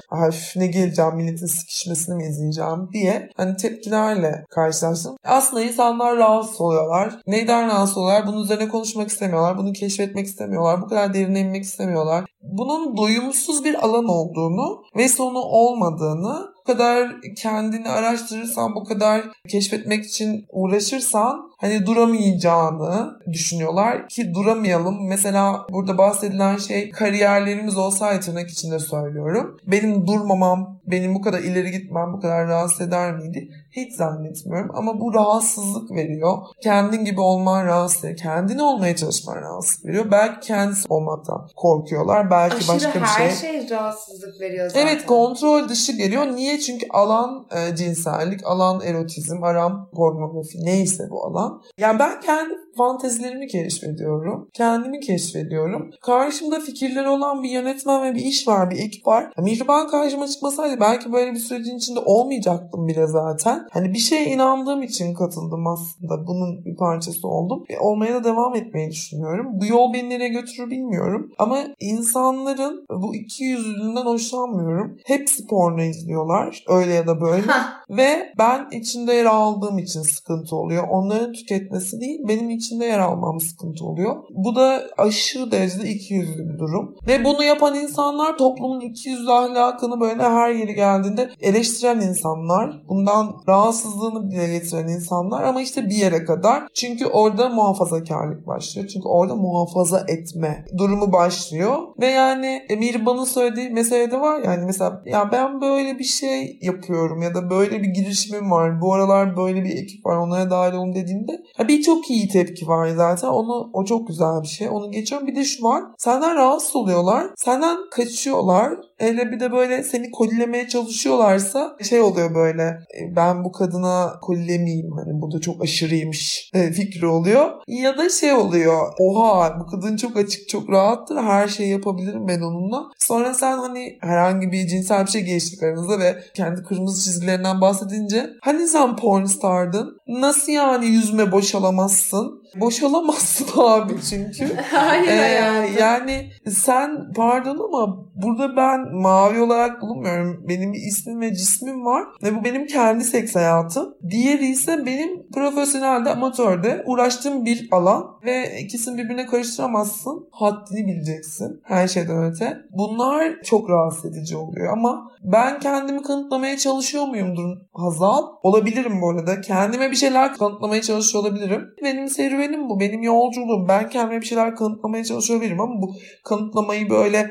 [0.57, 5.17] ne geleceğim milletin sıkışmasını mı izleyeceğim diye hani tepkilerle karşılaştım.
[5.25, 7.21] Aslında insanlar rahatsız oluyorlar.
[7.27, 8.27] Neyden rahatsız oluyorlar?
[8.27, 9.59] Bunun üzerine konuşmak istemiyorlar.
[9.59, 10.83] Bunu keşfetmek istemiyorlar.
[10.83, 12.25] Bu kadar derine inmek istemiyorlar.
[12.43, 20.05] Bunun doyumsuz bir alan olduğunu ve sonu olmadığını bu kadar kendini araştırırsan, bu kadar keşfetmek
[20.05, 25.09] için uğraşırsan hani duramayacağını düşünüyorlar ki duramayalım.
[25.09, 29.57] Mesela burada bahsedilen şey kariyerlerimiz olsaydı tırnak içinde söylüyorum.
[29.67, 33.49] Benim durmamam, benim bu kadar ileri gitmem bu kadar rahatsız eder miydi?
[33.71, 36.39] Hiç zannetmiyorum ama bu rahatsızlık veriyor.
[36.63, 38.17] Kendin gibi olman rahatsız ediyor.
[38.17, 40.11] Kendini olmaya çalışman rahatsız veriyor.
[40.11, 42.31] Belki kendisi olmaktan korkuyorlar.
[42.31, 43.51] Belki Aşırı başka bir her şey.
[43.51, 44.87] şey rahatsızlık veriyor zaten.
[44.87, 46.27] Evet kontrol dışı geliyor.
[46.27, 46.61] Niye?
[46.61, 51.46] Çünkü alan e, cinsellik, alan erotizm, aram pornografi neyse bu alan.
[51.79, 54.49] Yani ben kendi fantezilerimi keşfediyorum.
[54.53, 55.91] Kendimi keşfediyorum.
[56.03, 59.33] Karşımda fikirleri olan bir yönetmen ve bir iş var, bir ekip var.
[59.39, 63.67] Mihriban karşıma çıkmasaydı belki böyle bir sürecin içinde olmayacaktım bile zaten.
[63.71, 66.27] Hani bir şeye inandığım için katıldım aslında.
[66.27, 67.65] Bunun bir parçası oldum.
[67.71, 69.47] Ve olmaya da devam etmeyi düşünüyorum.
[69.53, 71.33] Bu yol beni nereye götürür bilmiyorum.
[71.39, 74.97] Ama insanların bu iki yüzlülüğünden hoşlanmıyorum.
[75.05, 76.65] Hepsi porno izliyorlar.
[76.69, 77.43] Öyle ya da böyle.
[77.91, 80.89] Ve ben içinde yer aldığım için sıkıntı oluyor.
[80.91, 84.17] Onların tüketmesi değil, benim içinde yer almam sıkıntı oluyor.
[84.31, 86.97] Bu da aşırı derecede ikiyüzlü bir durum.
[87.07, 92.83] Ve bunu yapan insanlar toplumun ikiyüzlü ahlakını böyle her yeri geldiğinde eleştiren insanlar.
[92.89, 96.63] Bundan rahatsızlığını dile getiren insanlar ama işte bir yere kadar.
[96.75, 98.89] Çünkü orada muhafazakarlık başlıyor.
[98.93, 101.77] Çünkü orada muhafaza etme durumu başlıyor.
[102.01, 107.23] Ve yani Mirban'ın söylediği mesele de var yani mesela ya ben böyle bir şey yapıyorum
[107.23, 108.81] ya da böyle bir girişimim var.
[108.81, 113.29] Bu aralar böyle bir ekip var onlara dahil olun dediğinde birçok iyi tepki var zaten.
[113.29, 114.69] Onu o çok güzel bir şey.
[114.69, 115.27] Onu geçiyorum.
[115.27, 115.83] Bir de şu var.
[115.99, 117.27] Senden rahatsız oluyorlar.
[117.37, 118.73] Senden kaçıyorlar.
[118.99, 124.93] Hele bir de böyle seni kolilemeye çalışıyorlarsa şey oluyor böyle e, ben bu kadına kolilemeyeyim
[124.93, 127.51] hani bu da çok aşırıymış e, fikri oluyor.
[127.69, 132.41] Ya da şey oluyor oha bu kadın çok açık çok rahattır her şeyi yapabilirim ben
[132.41, 132.83] onunla.
[132.99, 138.31] Sonra sen hani herhangi bir cinsel bir şey geçtik aranızda ve kendi kırmızı çizgilerinden bahsedince
[138.43, 142.46] hani sen pornstardın nasıl yani yüzme boşalamazsın?
[142.61, 144.57] Boşalamazsın abi çünkü.
[144.71, 145.71] Hayır ee, yani.
[145.81, 150.45] yani sen pardon ama burada ben mavi olarak bulunmuyorum.
[150.49, 153.95] Benim bir ismim ve cismim var ve bu benim kendi seks hayatım.
[154.11, 160.29] Diğeri ise benim profesyonelde, amatörde uğraştığım bir alan ve ikisini birbirine karıştıramazsın.
[160.33, 162.57] Haddini bileceksin her şeyden öte.
[162.71, 168.23] Bunlar çok rahatsız edici oluyor ama ben kendimi kanıtlamaya çalışıyor muyumdur Hazal?
[168.43, 169.41] Olabilirim bu arada.
[169.41, 171.63] Kendime bir şeyler kanıtlamaya çalışıyor olabilirim.
[171.83, 172.81] Benim serüvenim bu.
[172.81, 173.69] Benim yolculuğum.
[173.69, 175.95] Ben kendime bir şeyler kanıtlamaya çalışıyor olabilirim ama bu
[176.25, 177.31] kanıtlamayı böyle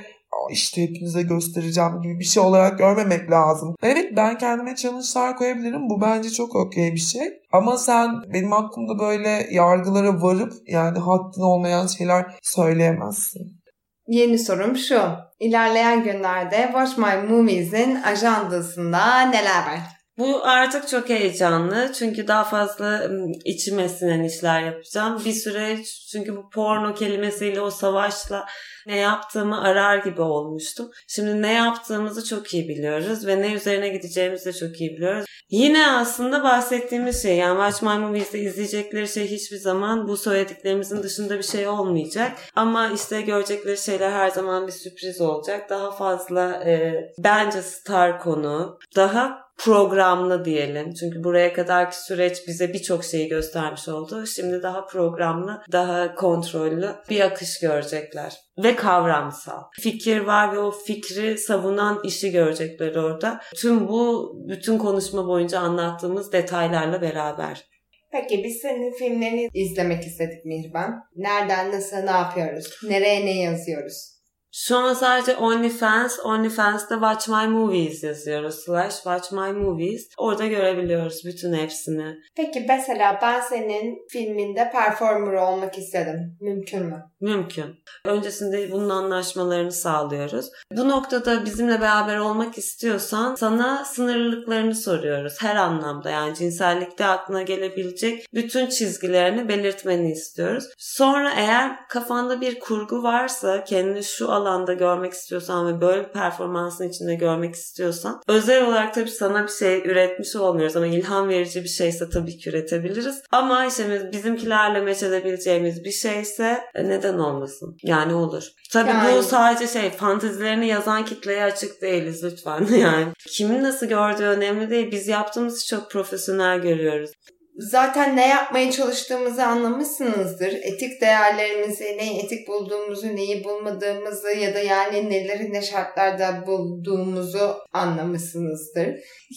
[0.52, 3.76] işte hepinize göstereceğim gibi bir şey olarak görmemek lazım.
[3.84, 5.90] Evet ben kendime challenge'lar koyabilirim.
[5.90, 7.28] Bu bence çok okey bir şey.
[7.52, 13.62] Ama sen benim hakkımda böyle yargılara varıp yani haddin olmayan şeyler söyleyemezsin.
[14.08, 15.02] Yeni sorum şu.
[15.40, 19.95] İlerleyen günlerde Watch My Movies'in ajandasında neler var?
[20.18, 23.10] Bu artık çok heyecanlı çünkü daha fazla
[23.46, 25.22] içime sinen işler yapacağım.
[25.26, 25.78] Bir süre
[26.12, 28.46] çünkü bu porno kelimesiyle o savaşla
[28.88, 30.92] ne yaptığımı arar gibi olmuştum.
[31.08, 35.26] Şimdi ne yaptığımızı çok iyi biliyoruz ve ne üzerine gideceğimizi de çok iyi biliyoruz.
[35.50, 41.38] Yine aslında bahsettiğimiz şey yani Watch My Movies'te izleyecekleri şey hiçbir zaman bu söylediklerimizin dışında
[41.38, 42.32] bir şey olmayacak.
[42.56, 45.70] Ama işte görecekleri şeyler her zaman bir sürpriz olacak.
[45.70, 50.94] Daha fazla e, bence star konu, daha programlı diyelim.
[50.94, 54.26] Çünkü buraya kadarki süreç bize birçok şeyi göstermiş oldu.
[54.26, 58.34] Şimdi daha programlı, daha kontrollü bir akış görecekler.
[58.64, 59.62] Ve kavramsal.
[59.82, 63.42] Fikir var ve o fikri savunan işi görecekler orada.
[63.56, 67.66] Tüm bu bütün konuşma boyunca anlattığımız detaylarla beraber.
[68.12, 71.04] Peki biz senin filmlerini izlemek istedik Mihriban.
[71.16, 72.80] Nereden, nasıl, ne yapıyoruz?
[72.84, 74.15] Nereye ne yazıyoruz?
[74.58, 78.56] Şu an sadece OnlyFans, OnlyFans'te Watch My Movies yazıyoruz.
[78.56, 80.10] Slash Watch My Movies.
[80.18, 82.16] Orada görebiliyoruz bütün hepsini.
[82.36, 86.38] Peki mesela ben senin filminde performer olmak istedim.
[86.42, 87.04] Mümkün mü?
[87.22, 87.76] Mümkün.
[88.06, 90.50] Öncesinde bunun anlaşmalarını sağlıyoruz.
[90.72, 95.34] Bu noktada bizimle beraber olmak istiyorsan sana sınırlılıklarını soruyoruz.
[95.42, 100.66] Her anlamda yani cinsellikte aklına gelebilecek bütün çizgilerini belirtmeni istiyoruz.
[100.78, 106.90] Sonra eğer kafanda bir kurgu varsa kendini şu alanda görmek istiyorsan ve böyle bir performansın
[106.90, 111.70] içinde görmek istiyorsan özel olarak tabii sana bir şey üretmiş olmuyoruz ama ilham verici bir
[111.70, 113.22] şeyse tabii ki üretebiliriz.
[113.32, 117.78] Ama işte bizimkilerle meç edebileceğimiz bir şeyse e, neden olmasın?
[117.84, 118.44] Yani olur.
[118.74, 119.18] Tabii yani...
[119.18, 123.08] bu sadece şey fantezilerini yazan kitleye açık değiliz lütfen yani.
[123.28, 124.92] Kimin nasıl gördüğü önemli değil.
[124.92, 127.12] Biz yaptığımız çok profesyonel görüyoruz
[127.58, 130.48] zaten ne yapmaya çalıştığımızı anlamışsınızdır.
[130.48, 138.88] Etik değerlerimizi, neyi etik bulduğumuzu, neyi bulmadığımızı ya da yani neleri ne şartlarda bulduğumuzu anlamışsınızdır.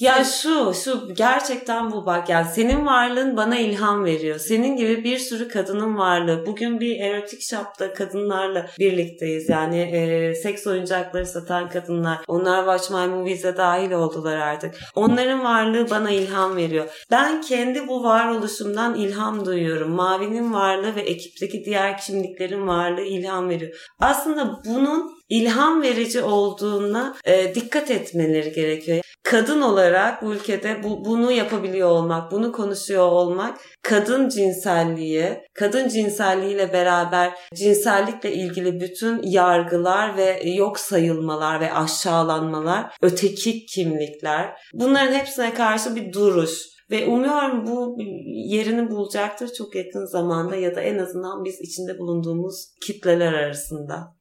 [0.01, 4.39] Ya şu, şu gerçekten bu bak yani senin varlığın bana ilham veriyor.
[4.39, 6.47] Senin gibi bir sürü kadının varlığı.
[6.47, 9.49] Bugün bir erotik shop'ta kadınlarla birlikteyiz.
[9.49, 12.19] Yani e, seks oyuncakları satan kadınlar.
[12.29, 14.75] Onlar Watch My Movies'e dahil oldular artık.
[14.95, 17.07] Onların varlığı bana ilham veriyor.
[17.11, 19.91] Ben kendi bu varoluşumdan ilham duyuyorum.
[19.91, 23.73] Mavi'nin varlığı ve ekipteki diğer kimliklerin varlığı ilham veriyor.
[24.01, 29.01] Aslında bunun ilham verici olduğuna e, dikkat etmeleri gerekiyor.
[29.23, 36.73] Kadın olarak bu ülkede bu, bunu yapabiliyor olmak, bunu konuşuyor olmak kadın cinselliği, kadın cinselliğiyle
[36.73, 45.97] beraber cinsellikle ilgili bütün yargılar ve yok sayılmalar ve aşağılanmalar, öteki kimlikler bunların hepsine karşı
[45.97, 51.61] bir duruş ve umuyorum bu yerini bulacaktır çok yakın zamanda ya da en azından biz
[51.61, 54.19] içinde bulunduğumuz kitleler arasında.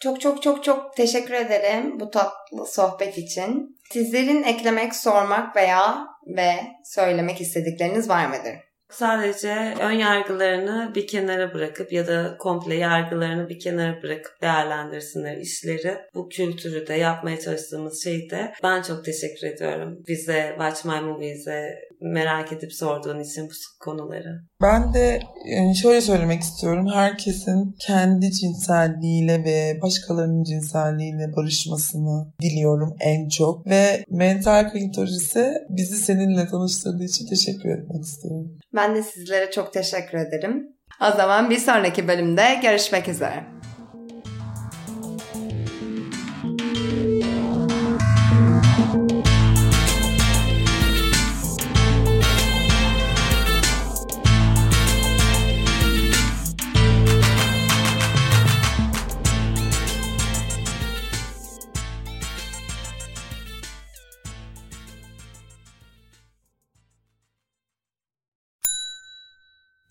[0.00, 3.76] Çok çok çok çok teşekkür ederim bu tatlı sohbet için.
[3.92, 6.52] Sizlerin eklemek, sormak veya ve
[6.84, 8.54] söylemek istedikleriniz var mıdır?
[8.90, 15.98] Sadece ön yargılarını bir kenara bırakıp ya da komple yargılarını bir kenara bırakıp değerlendirsinler işleri.
[16.14, 19.98] Bu kültürü de yapmaya çalıştığımız şeyi de ben çok teşekkür ediyorum.
[20.08, 21.78] Bize Watch My Movies'e
[22.12, 24.40] merak edip sorduğun için bu konuları.
[24.62, 26.86] Ben de yani şöyle söylemek istiyorum.
[26.94, 33.66] Herkesin kendi cinselliğiyle ve başkalarının cinselliğiyle barışmasını diliyorum en çok.
[33.66, 38.58] Ve mental klitoris'e bizi seninle tanıştırdığı için teşekkür etmek istiyorum.
[38.74, 40.68] Ben de sizlere çok teşekkür ederim.
[41.00, 43.53] O zaman bir sonraki bölümde görüşmek üzere.